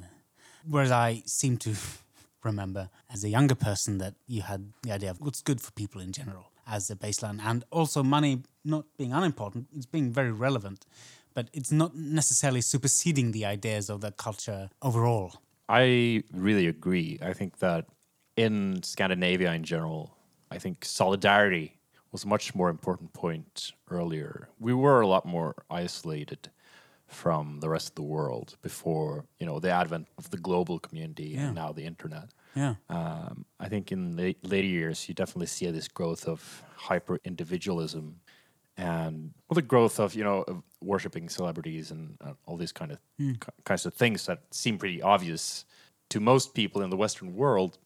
[0.70, 1.72] whereas I seem to
[2.44, 6.02] remember as a younger person that you had the idea of what's good for people
[6.02, 10.86] in general as a baseline, and also money not being unimportant, it's being very relevant,
[11.34, 15.32] but it's not necessarily superseding the ideas of the culture overall.
[15.70, 17.18] I really agree.
[17.22, 17.86] I think that
[18.36, 20.16] in Scandinavia in general,
[20.50, 21.78] I think solidarity
[22.12, 24.50] was a much more important point earlier.
[24.60, 26.50] We were a lot more isolated
[27.08, 31.30] from the rest of the world before, you know, the advent of the global community
[31.36, 31.48] Yeah.
[31.48, 32.30] and now the internet.
[32.56, 32.76] Yeah.
[32.90, 38.22] Um, I think in the later years, you definitely see this growth of hyper individualism
[38.78, 42.92] and well, the growth of you know of worshiping celebrities and uh, all these kind
[42.92, 45.66] of ki- kinds of things that seem pretty obvious
[46.10, 47.78] to most people in the Western world.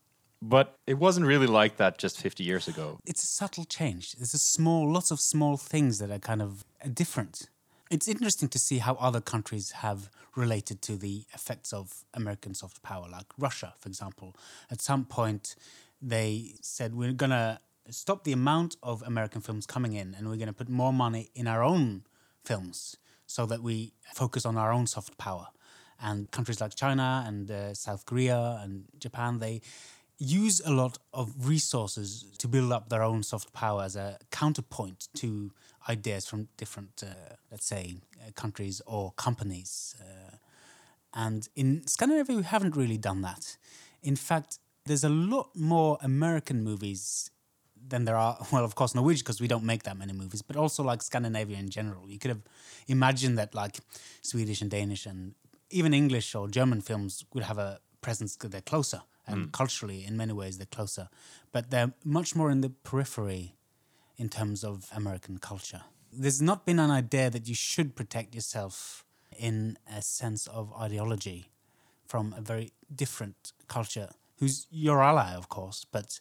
[0.47, 2.99] But it wasn't really like that just 50 years ago.
[3.05, 4.15] it's a subtle change.
[4.19, 7.49] It's a small, lots of small things that are kind of uh, different.
[7.89, 12.83] It's interesting to see how other countries have related to the effects of American soft
[12.83, 14.35] power, like Russia, for example.
[14.69, 15.55] At some point,
[16.01, 20.53] they said we're gonna stop the amount of American films coming in, and we're gonna
[20.53, 22.03] put more money in our own
[22.43, 25.47] films, so that we focus on our own soft power.
[25.99, 29.61] And countries like China and uh, South Korea and Japan, they
[30.17, 35.09] use a lot of resources to build up their own soft power as a counterpoint
[35.15, 35.51] to
[35.89, 39.95] ideas from different, uh, let's say, uh, countries or companies.
[39.99, 40.35] Uh,
[41.13, 43.57] and in Scandinavia, we haven't really done that.
[44.03, 47.31] In fact, there's a lot more American movies
[47.87, 50.55] than there are, well, of course, Norwegian, because we don't make that many movies, but
[50.55, 52.09] also like Scandinavia in general.
[52.09, 52.41] You could have
[52.87, 53.79] imagined that like
[54.21, 55.35] Swedish and Danish and
[55.69, 60.17] even English or German films would have a presence because they're closer and culturally, in
[60.17, 61.09] many ways, they're closer.
[61.51, 63.55] But they're much more in the periphery
[64.17, 65.81] in terms of American culture.
[66.11, 69.03] There's not been an idea that you should protect yourself
[69.37, 71.51] in a sense of ideology
[72.07, 76.19] from a very different culture, who's your ally, of course, but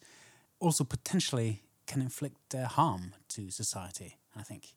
[0.58, 4.74] also potentially can inflict uh, harm to society, I think.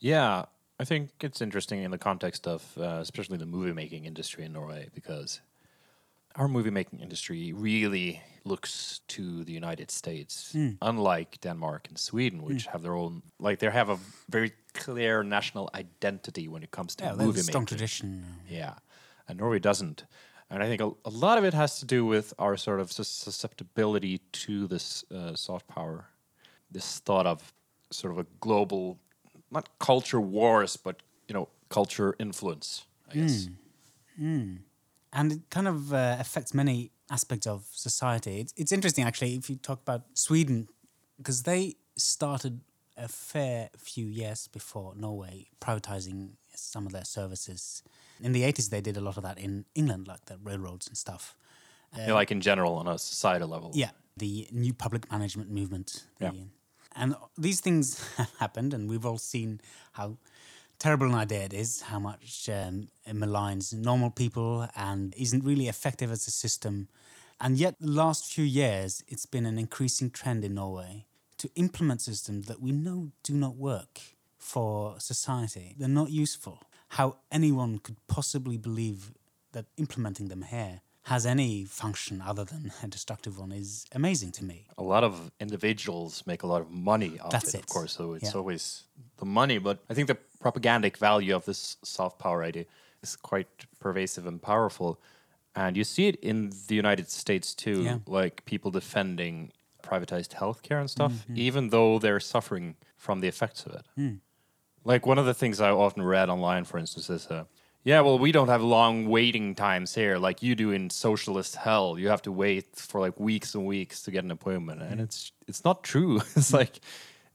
[0.00, 0.44] Yeah,
[0.80, 4.52] I think it's interesting in the context of uh, especially the movie making industry in
[4.52, 5.40] Norway because
[6.36, 10.70] our movie making industry really looks to the United States, hmm.
[10.80, 12.72] unlike Denmark and Sweden, which hmm.
[12.72, 13.98] have their own like they have a
[14.28, 17.66] very clear national identity when it comes to Yeah, movie a strong making.
[17.66, 18.24] tradition.
[18.48, 18.74] Yeah,
[19.28, 20.04] and Norway doesn't.
[20.50, 22.90] And I think a, a lot of it has to do with our sort of
[22.90, 26.06] susceptibility to this uh, soft power,
[26.70, 27.52] this thought of
[27.90, 28.98] sort of a global,
[29.50, 32.86] not culture wars, but you know, culture influence.
[33.10, 33.48] I guess.
[34.16, 34.56] Hmm.
[35.12, 38.40] And it kind of uh, affects many aspects of society.
[38.40, 40.68] It's, it's interesting, actually, if you talk about Sweden,
[41.16, 42.60] because they started
[42.96, 47.82] a fair few years before Norway privatizing some of their services.
[48.20, 50.96] In the 80s, they did a lot of that in England, like the railroads and
[50.96, 51.36] stuff.
[51.96, 53.70] Yeah, like in general on a societal level.
[53.74, 56.04] Yeah, the new public management movement.
[56.20, 56.32] Yeah.
[56.96, 59.60] And these things have happened, and we've all seen
[59.92, 60.18] how
[60.78, 65.68] terrible an idea it is, how much um, it maligns normal people and isn't really
[65.68, 66.88] effective as a system.
[67.40, 71.06] And yet, the last few years, it's been an increasing trend in Norway
[71.38, 74.00] to implement systems that we know do not work
[74.36, 75.74] for society.
[75.78, 76.62] They're not useful.
[76.90, 79.12] How anyone could possibly believe
[79.52, 84.44] that implementing them here has any function other than a destructive one is amazing to
[84.44, 84.58] me.
[84.76, 87.92] a lot of individuals make a lot of money off That's it, of course.
[87.98, 88.38] So it's Yeah.
[88.40, 88.62] always
[89.16, 89.58] the money.
[89.58, 92.64] But I think the propagandic value of this soft power idea
[93.02, 93.48] is quite
[93.80, 94.90] pervasive and powerful.
[95.54, 96.36] And you see it in
[96.68, 97.98] the United States too, Yeah.
[98.06, 99.52] like people defending
[99.82, 101.36] privatized healthcare and stuff, Mm-hmm.
[101.46, 103.84] even though they're suffering from the effects of it.
[103.96, 104.14] Hmm.
[104.84, 107.44] Like one of the things I often read online, for instance, is uh,
[107.84, 111.98] yeah, well, we don't have long waiting times here like you do in socialist hell.
[111.98, 115.32] You have to wait for like weeks and weeks to get an appointment, and it's
[115.46, 116.16] it's not true.
[116.36, 116.80] it's like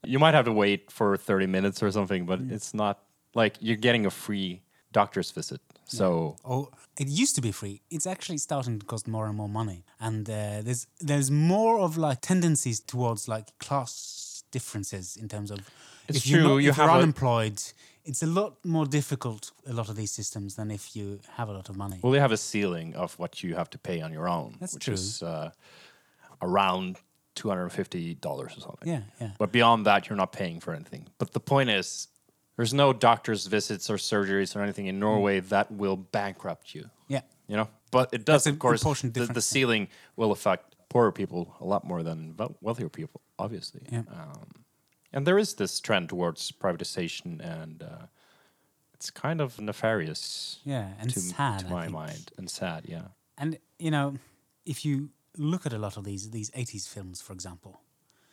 [0.04, 3.00] you might have to wait for thirty minutes or something, but it's not
[3.36, 5.62] like you're getting a free doctor's visit.
[5.86, 6.70] So Oh,
[7.00, 7.82] it used to be free.
[7.90, 11.98] It's actually starting to cost more and more money, and uh, there's there's more of
[11.98, 15.60] like tendencies towards like class differences in terms of
[16.08, 17.62] It's if you're, not, you if you're have a- unemployed.
[18.06, 19.52] It's a lot more difficult.
[19.68, 22.00] A lot of these systems than if you have a lot of money.
[22.02, 24.74] well, they have a ceiling of what you have to pay on your own, That's
[24.74, 24.94] which true.
[24.94, 25.52] is uh,
[26.42, 26.98] around
[27.36, 28.88] two hundred and fifty dollars or something.
[28.88, 29.32] yeah, yeah.
[29.40, 31.08] But beyond that, you're not paying for anything.
[31.18, 32.08] But the point is,
[32.58, 36.90] there's no doctor's visits or surgeries or anything in Norway that will bankrupt you.
[37.08, 37.22] Yeah.
[37.48, 38.84] You know, but it does, That's of course.
[39.02, 43.82] The, the ceiling will affect poorer people a lot more than wealthier people, obviously.
[43.92, 44.04] Yeah.
[44.12, 44.63] Um,
[45.14, 48.06] and there is this trend towards privatization, and uh,
[48.94, 51.60] it's kind of nefarious Yeah, and to, sad.
[51.60, 52.86] to my mind, and sad.
[52.88, 53.08] Yeah.
[53.38, 54.16] And you know,
[54.66, 57.82] if you look at a lot of these these eighties films, for example,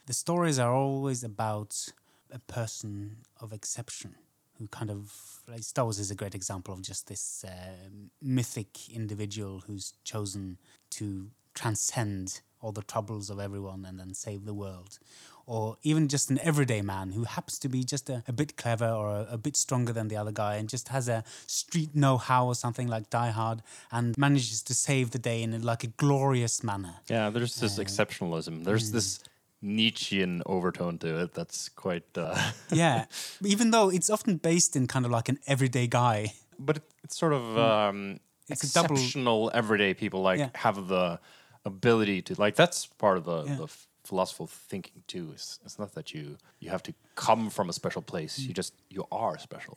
[0.07, 1.93] the stories are always about
[2.33, 4.15] a person of exception
[4.59, 5.13] who kind of
[5.49, 7.89] like Star Wars is a great example of just this uh,
[8.21, 10.59] mythic individual who's chosen
[10.91, 14.99] to transcend all the troubles of everyone and then save the world.
[15.47, 18.89] Or even just an everyday man who happens to be just a, a bit clever
[18.89, 22.19] or a, a bit stronger than the other guy and just has a street know
[22.19, 25.85] how or something like Die Hard and manages to save the day in a, like
[25.85, 26.97] a glorious manner.
[27.09, 28.65] Yeah, there's this exceptionalism.
[28.65, 28.95] There's mm.
[28.95, 29.21] this
[29.63, 32.05] Nietzschean overtone to it that's quite.
[32.17, 33.07] Uh, yeah.
[33.45, 36.33] Even though it's often based in kind of like an everyday guy.
[36.59, 38.21] but it's sort of um,
[38.51, 38.53] Hmm.
[38.53, 40.51] It's a double- exceptional everyday people like Yeah.
[40.57, 41.21] have the
[41.65, 43.57] ability to like that's part of the, Yeah.
[43.57, 43.69] the
[44.11, 46.25] philosophical thinking too it's, it's not that you
[46.63, 46.93] you have to
[47.27, 48.49] come from a special place Hmm.
[48.49, 49.77] you just you are special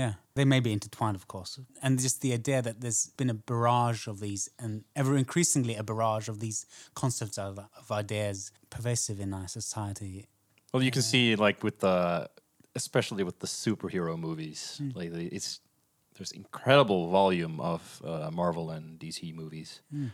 [0.00, 1.52] Yeah, they may be intertwined, of course.
[1.84, 5.82] And just the idea that there's been a barrage of these, and ever increasingly a
[5.82, 6.58] barrage of these
[7.02, 8.36] concepts of, of ideas
[8.76, 10.26] pervasive in our society.
[10.72, 11.96] well you can see like with the
[12.80, 14.90] especially with the superhero movies Hmm.
[14.98, 15.50] like it's
[16.14, 17.80] there's incredible volume of
[18.10, 20.08] uh, marvel and dc movies Hmm.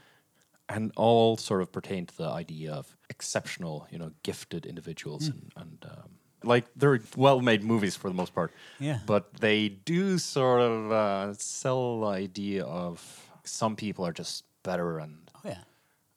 [0.75, 5.33] And all sort of pertain to the idea of exceptional, you know, gifted individuals, Hmm.
[5.33, 6.11] and, and um,
[6.43, 8.51] like they're well-made movies for the most part.
[8.81, 8.99] Yeah.
[9.07, 12.99] But they do sort of uh, sell the idea of
[13.45, 15.63] some people are just better and Oh yeah.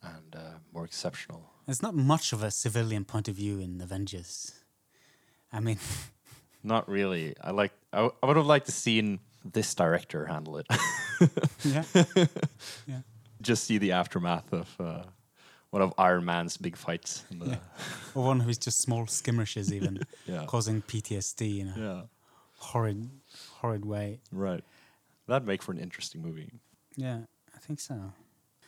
[0.01, 1.41] and uh, more exceptional.
[1.65, 4.53] There's not much of a civilian point of view in Avengers.
[5.53, 5.79] I mean,
[6.63, 7.33] Not really.
[7.41, 7.71] I like.
[7.93, 9.19] I, w- I would have liked to seen
[9.53, 10.65] this director handle it.
[11.63, 11.83] yeah.
[12.87, 13.01] yeah.
[13.41, 15.03] Just see the aftermath of uh,
[15.69, 17.23] one of Iron Man's big fights.
[17.31, 17.57] in the- Yeah.
[18.15, 20.45] Or one who's just small skirmishes, even Yeah.
[20.45, 22.01] causing PTSD in a yeah.
[22.57, 23.09] horrid,
[23.61, 24.19] horrid way.
[24.31, 24.63] Right.
[25.27, 26.51] That'd make for an interesting movie.
[26.95, 27.19] Yeah,
[27.55, 28.13] I think so.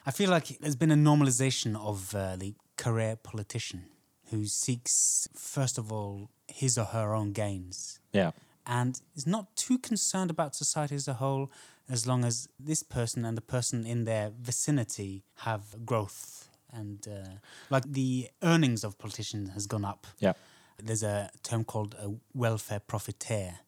[0.06, 3.86] I feel like there's been a normalization of uh, the career politician
[4.30, 8.32] who seeks, first of all, his or her own gains Yeah.
[8.66, 11.50] and is not too concerned about society as a whole
[11.90, 17.36] as long as this person and the person in their vicinity have growth and uh,
[17.70, 20.34] like the earnings of politicians has gone up Yeah.
[20.82, 23.60] there's a term called a welfare profiteer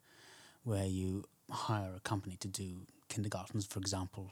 [0.63, 4.31] where you hire a company to do kindergartens for example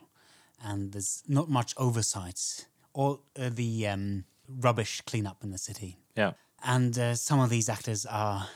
[0.63, 6.33] and there's not much oversight or uh, the um, rubbish cleanup in the city Yeah.
[6.63, 8.47] and uh, some of these actors are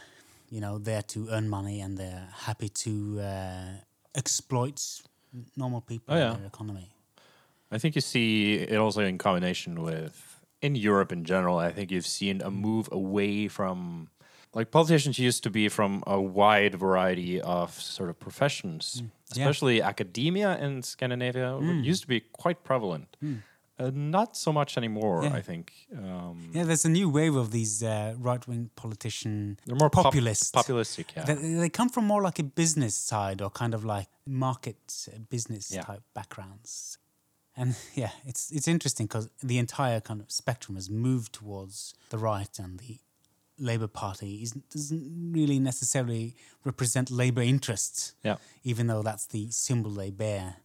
[0.50, 3.72] you know there to earn money and they're happy to uh,
[4.16, 5.02] exploit
[5.56, 6.34] normal people Oh, in yeah.
[6.34, 6.90] their economy
[7.72, 11.58] I think you see it also in combination with in Europe in general.
[11.58, 14.10] I think you've seen a move away from
[14.54, 19.10] like politicians used to be from a wide variety of sort of professions, mm.
[19.36, 19.44] Yeah.
[19.44, 21.84] especially academia in Scandinavia mm.
[21.84, 23.18] used to be quite prevalent.
[23.24, 23.42] Mm.
[23.80, 25.34] Uh, not so much anymore, Yeah.
[25.40, 25.72] I think.
[25.98, 30.54] Um, yeah there's a new wave of these uh, right-wing politician They're more pop- populist
[30.54, 31.26] populistic, yeah.
[31.26, 35.18] they, they come from more like a business side or kind of like market uh,
[35.30, 35.82] business Yeah.
[35.82, 36.98] type backgrounds
[37.58, 42.18] and yeah it's it's interesting because the entire kind of spectrum has moved towards the
[42.18, 43.00] right and the
[43.60, 48.38] Labour Party is, doesn't really necessarily represent Labour interests, yeah.
[48.64, 50.56] even though that's the symbol they bear.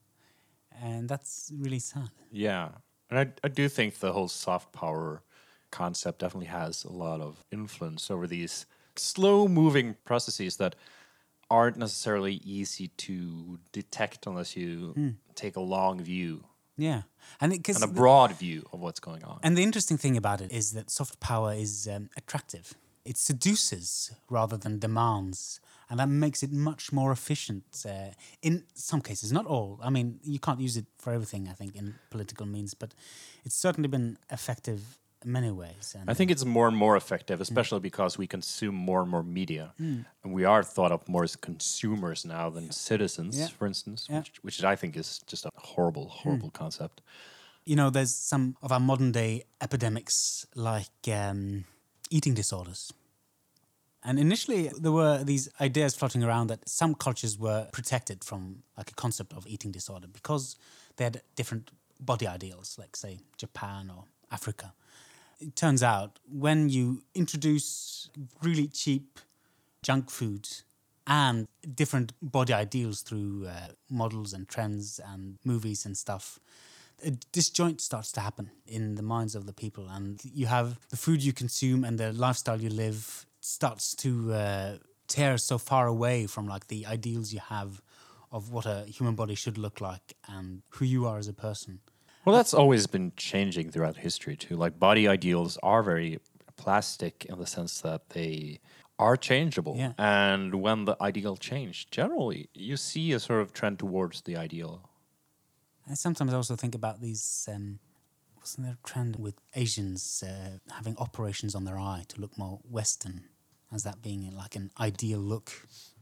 [0.83, 2.11] And that's really sad.
[2.33, 2.69] Yeah.
[3.11, 5.23] And I, I do think the whole soft power
[5.71, 10.75] concept definitely has a lot of influence over these slow moving processes that
[11.51, 16.45] aren't necessarily easy to detect unless you take a long view
[16.77, 17.03] Yeah.
[17.41, 19.41] And because and a broad view of what's going on.
[19.43, 22.75] And the interesting thing about it is that soft power is um, attractive.
[23.05, 25.61] It seduces rather than demands,
[25.91, 27.65] and that makes it much more efficient.
[27.87, 28.11] Uh,
[28.43, 29.79] in some cases, not all.
[29.83, 31.49] I mean, you can't use it for everything.
[31.49, 32.95] I think in political means, but
[33.45, 34.81] it's certainly been effective
[35.25, 35.97] in many ways.
[35.99, 39.23] And I think it's more and more effective, especially because we consume more and more
[39.25, 39.73] media.
[39.79, 43.49] And we are thought of more as consumers now than citizens, Yeah.
[43.49, 44.19] for instance, Yeah.
[44.21, 47.01] which, which I think is just a horrible, horrible concept.
[47.71, 51.65] you know, there's some of our modern day epidemics like um,
[52.11, 52.93] eating disorders.
[54.09, 58.91] And initially, there were these ideas floating around that some cultures were protected from like
[58.91, 60.57] a concept of eating disorder because
[60.97, 64.73] they had different body ideals, like say Japan or Africa.
[65.41, 68.09] It turns out when you introduce
[68.43, 69.19] really cheap
[69.83, 70.49] junk food
[71.07, 76.41] and different body ideals through uh, models and trends and movies and stuff,
[77.05, 80.97] a disjoint starts to happen in the minds of the people, and you have the
[80.97, 84.77] food you consume and the lifestyle you live starts to uh,
[85.07, 87.83] tear so far away from like the ideals you have
[88.31, 91.81] of what a human body should look like and who you are as a person.
[92.25, 94.57] Well, that's always been changing throughout history too.
[94.57, 96.19] Like body ideals are very
[96.57, 98.61] plastic in the sense that they
[98.99, 99.77] are changeable.
[99.79, 99.93] Yeah.
[99.97, 104.91] And when the ideal changed, generally you see a sort of trend towards the ideal.
[105.91, 107.49] I sometimes also think about these.
[107.51, 107.79] Um,
[108.41, 112.61] wasn't there a trend with Asians uh, having operations on their eye to look more
[112.71, 113.25] Western,
[113.73, 115.51] as that being like an ideal look?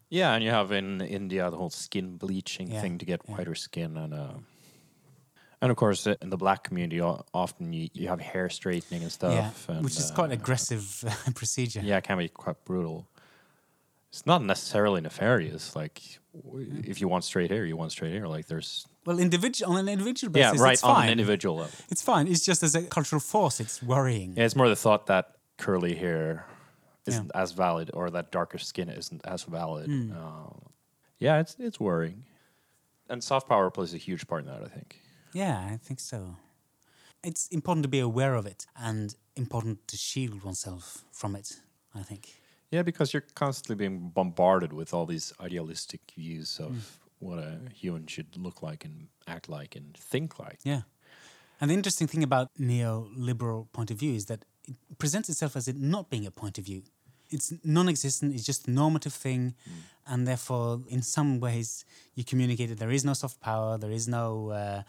[0.08, 3.34] Yeah, and you have in India the whole skin bleaching Yeah, thing to get yeah.
[3.34, 4.34] whiter skin, and uh,
[5.60, 9.66] and of course in the black community, often you, you have hair straightening and stuff,
[9.68, 11.80] yeah, and, which is uh, quite an aggressive uh, procedure.
[11.82, 13.08] Yeah, it can be quite brutal.
[14.10, 15.74] It's not necessarily nefarious.
[15.76, 16.00] Like,
[16.84, 18.28] if you want straight hair, you want straight hair.
[18.28, 20.58] Like, there's Well, individual on an individual basis.
[20.58, 21.06] yeah, right it's on fine.
[21.06, 21.72] an individual level.
[21.90, 22.26] It's fine.
[22.28, 24.34] It's just as a cultural force, it's worrying.
[24.36, 26.46] Yeah, it's more the thought that curly hair
[27.06, 29.88] isn't as valid, or that darker skin isn't as valid.
[30.12, 30.50] Uh,
[31.18, 32.24] yeah, it's it's worrying,
[33.08, 34.62] and soft power plays a huge part in that.
[34.62, 35.00] I think.
[35.32, 36.36] Yeah, I think so.
[37.22, 41.60] It's important to be aware of it and important to shield oneself from it,
[41.94, 42.34] I think.
[42.70, 47.26] Yeah, because you're constantly being bombarded with all these idealistic views of Hmm.
[47.26, 50.58] what a human should look like and act like and think like.
[50.64, 50.82] Yeah.
[51.60, 55.68] And the interesting thing about neoliberal point of view is that it presents itself as
[55.68, 56.82] it not being a point of view.
[57.30, 58.34] It's non-existent.
[58.34, 59.54] It's just a normative thing,
[60.06, 63.78] and therefore, in some ways, you communicate that there is no soft power.
[63.78, 64.82] There is no uh,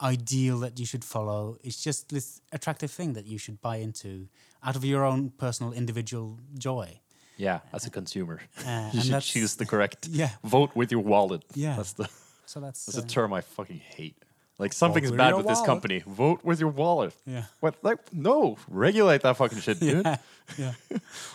[0.00, 1.56] ideal that you should follow.
[1.62, 4.28] It's just this attractive thing that you should buy into
[4.62, 7.00] out of your own personal individual joy.
[7.36, 10.08] Yeah, as a consumer, Uh, you should choose the correct.
[10.08, 10.30] Yeah.
[10.44, 11.42] Vote with your wallet.
[11.54, 11.76] Yeah.
[11.76, 12.08] That's the
[12.46, 14.16] So that's that's a uh, term I fucking hate.
[14.60, 16.02] Like something's bad with this company.
[16.06, 17.14] Vote with your wallet.
[17.24, 17.44] Yeah.
[17.60, 17.76] What?
[17.82, 20.04] Like no, regulate that fucking shit, dude.
[20.04, 20.18] yeah,
[20.58, 20.72] yeah.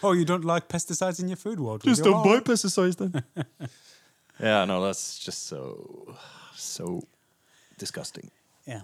[0.03, 1.81] Oh, you don't like pesticides in your food world?
[1.83, 3.23] Just don't buy pesticides then.
[4.39, 6.15] yeah, no, that's just so
[6.53, 7.01] so
[7.79, 8.29] disgusting.
[8.67, 8.81] Yeah.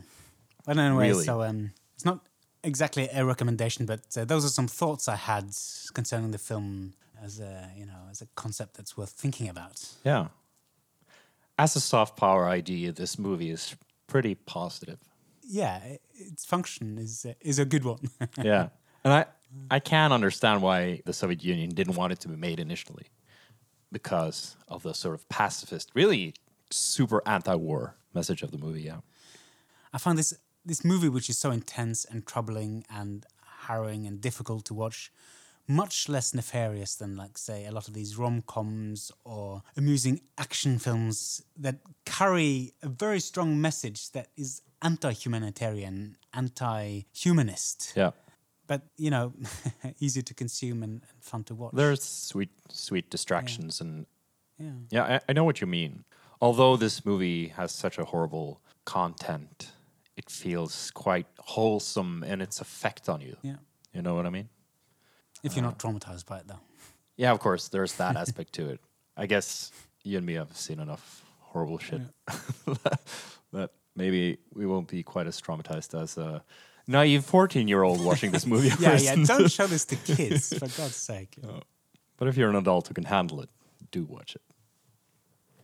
[0.65, 1.23] But anyway, Really?
[1.25, 2.25] so um, it's not
[2.63, 5.45] exactly a recommendation, but uh, those are some thoughts I had
[5.93, 9.85] concerning the film as a you know as a concept that's worth thinking about.
[10.03, 10.29] Yeah.
[11.59, 13.75] As a soft power idea, this movie is
[14.11, 14.99] pretty positive.
[15.41, 15.79] Yeah,
[16.13, 18.09] its function is uh, is a good one.
[18.43, 18.69] yeah.
[19.03, 19.25] And I
[19.69, 23.07] I can understand why the Soviet Union didn't want it to be made initially.
[23.91, 26.33] Because of the sort of pacifist, really
[26.69, 28.99] super anti-war message of the movie, yeah.
[29.93, 30.33] I find this
[30.65, 33.25] this movie, which is so intense and troubling and
[33.67, 35.11] harrowing and difficult to watch,
[35.67, 40.79] much less nefarious than, like, say, a lot of these rom coms or amusing action
[40.79, 48.11] films that carry a very strong message that is anti-humanitarian, anti-humanist, Yeah.
[48.67, 49.33] but you know,
[49.99, 51.73] easy to consume and, and fun to watch.
[51.73, 54.05] There's sweet sweet distractions and
[54.57, 54.71] yeah.
[54.89, 56.03] Yeah, I, I know what you mean.
[56.39, 59.71] Although this movie has such a horrible content,
[60.17, 63.37] it feels quite wholesome in its effect on you.
[63.41, 63.57] Yeah.
[63.93, 64.49] You know what I mean?
[65.43, 66.59] If you're not um, traumatized by it, though.
[67.17, 68.79] Yeah, of course, there's that aspect to it.
[69.17, 69.71] I guess
[70.03, 72.01] you and me have seen enough horrible shit
[73.51, 76.43] that maybe we won't be quite as traumatized as a
[76.87, 78.71] naive 14 year old watching this movie.
[78.79, 79.15] Yeah, yeah.
[79.25, 81.35] Don't show this to kids, for God's sake.
[81.43, 81.59] Uh,
[82.17, 83.49] but if you're an adult who can handle it,
[83.91, 84.41] do watch it.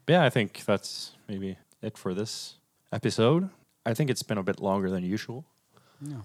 [0.08, 2.56] Yeah, I think that's maybe it for this
[2.92, 3.50] episode.
[3.86, 5.46] I think it's been a bit longer than usual,
[6.02, 6.24] No.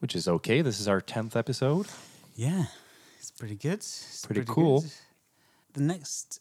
[0.00, 0.62] which is okay.
[0.62, 1.86] This is our 10th episode.
[2.36, 2.66] Yeah,
[3.40, 3.78] pretty good.
[3.80, 4.82] It's Pretty cool.
[4.82, 4.90] good.
[5.72, 6.40] The next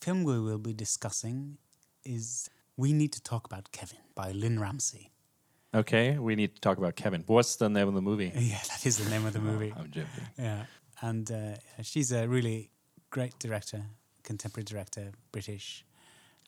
[0.00, 1.58] film we will be discussing
[2.04, 5.10] is We Need to Talk About Kevin by Lynne Ramsay.
[5.74, 7.24] Okay, we need to talk about Kevin.
[7.26, 8.32] What's the name of the movie?
[8.52, 9.72] Yeah, that is the name of the movie.
[9.78, 10.24] I'm joking.
[10.38, 10.64] Yeah,
[11.02, 12.70] and uh, she's a really
[13.10, 13.82] great director,
[14.22, 15.84] contemporary director, British,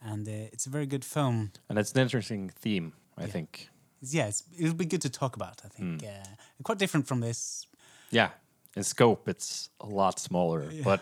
[0.03, 1.51] and uh, it's a very good film.
[1.68, 3.32] And it's an interesting theme, I Yeah.
[3.32, 3.68] think.
[4.03, 5.61] Yeah, it's, it'll be good to talk about.
[5.64, 6.26] I think uh,
[6.62, 7.66] quite different from this.
[8.11, 8.30] Yeah,
[8.76, 11.00] in scope, it's a lot smaller, but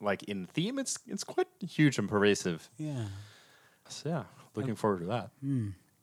[0.00, 2.68] like in theme, it's it's quite huge and pervasive.
[2.78, 3.06] Yeah.
[3.88, 4.24] So yeah,
[4.54, 5.30] looking forward to that.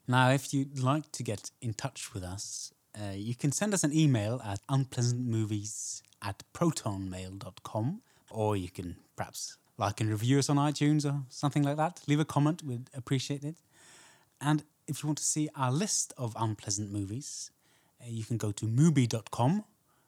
[0.08, 3.84] Now, if you'd like to get in touch with us, uh, you can send us
[3.84, 10.58] an email at unpleasantmovies at protonmail.com, or you can perhaps like and review us on
[10.58, 12.02] iTunes or something like that.
[12.08, 13.56] Leave a comment, we'd appreciate it.
[14.40, 17.52] And if you want to see our list of unpleasant movies,
[18.02, 19.64] uh, you can go to mubi.com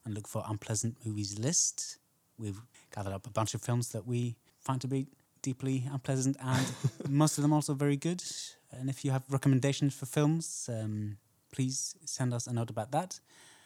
[0.06, 1.98] and look for unpleasant movies list.
[2.38, 2.60] We've
[2.96, 5.08] gathered up a bunch of films that we find to be
[5.42, 6.66] deeply unpleasant and
[7.10, 8.24] most of them also very good.
[8.72, 11.18] And if you have recommendations for films, um,
[11.52, 13.20] please send us a note about that.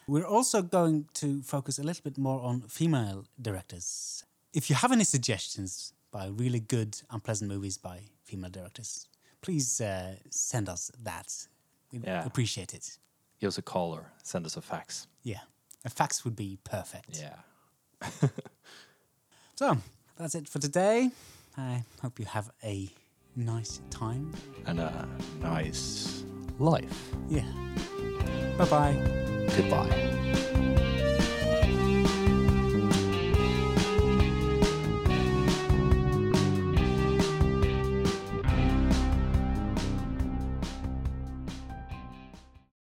[0.08, 4.24] We're also going to focus a little bit more on female directors.
[4.54, 9.08] If you have any suggestions by really good unpleasant movies by female directors,
[9.42, 11.48] please uh, send us that.
[11.92, 12.26] We'd Yeah.
[12.26, 12.98] appreciate it.
[13.40, 15.08] Give us a call or send us a fax.
[15.24, 15.42] Yeah,
[15.88, 17.20] a fax would be perfect.
[17.20, 17.40] Yeah.
[19.56, 19.76] So
[20.20, 21.10] that's it for today.
[21.58, 22.88] I hope you have a
[23.36, 24.32] nice time.
[24.68, 25.10] And a
[25.42, 26.24] nice
[26.60, 27.16] life.
[27.28, 27.42] Yeah.
[28.56, 29.48] Bye bye.
[29.58, 30.44] Goodbye.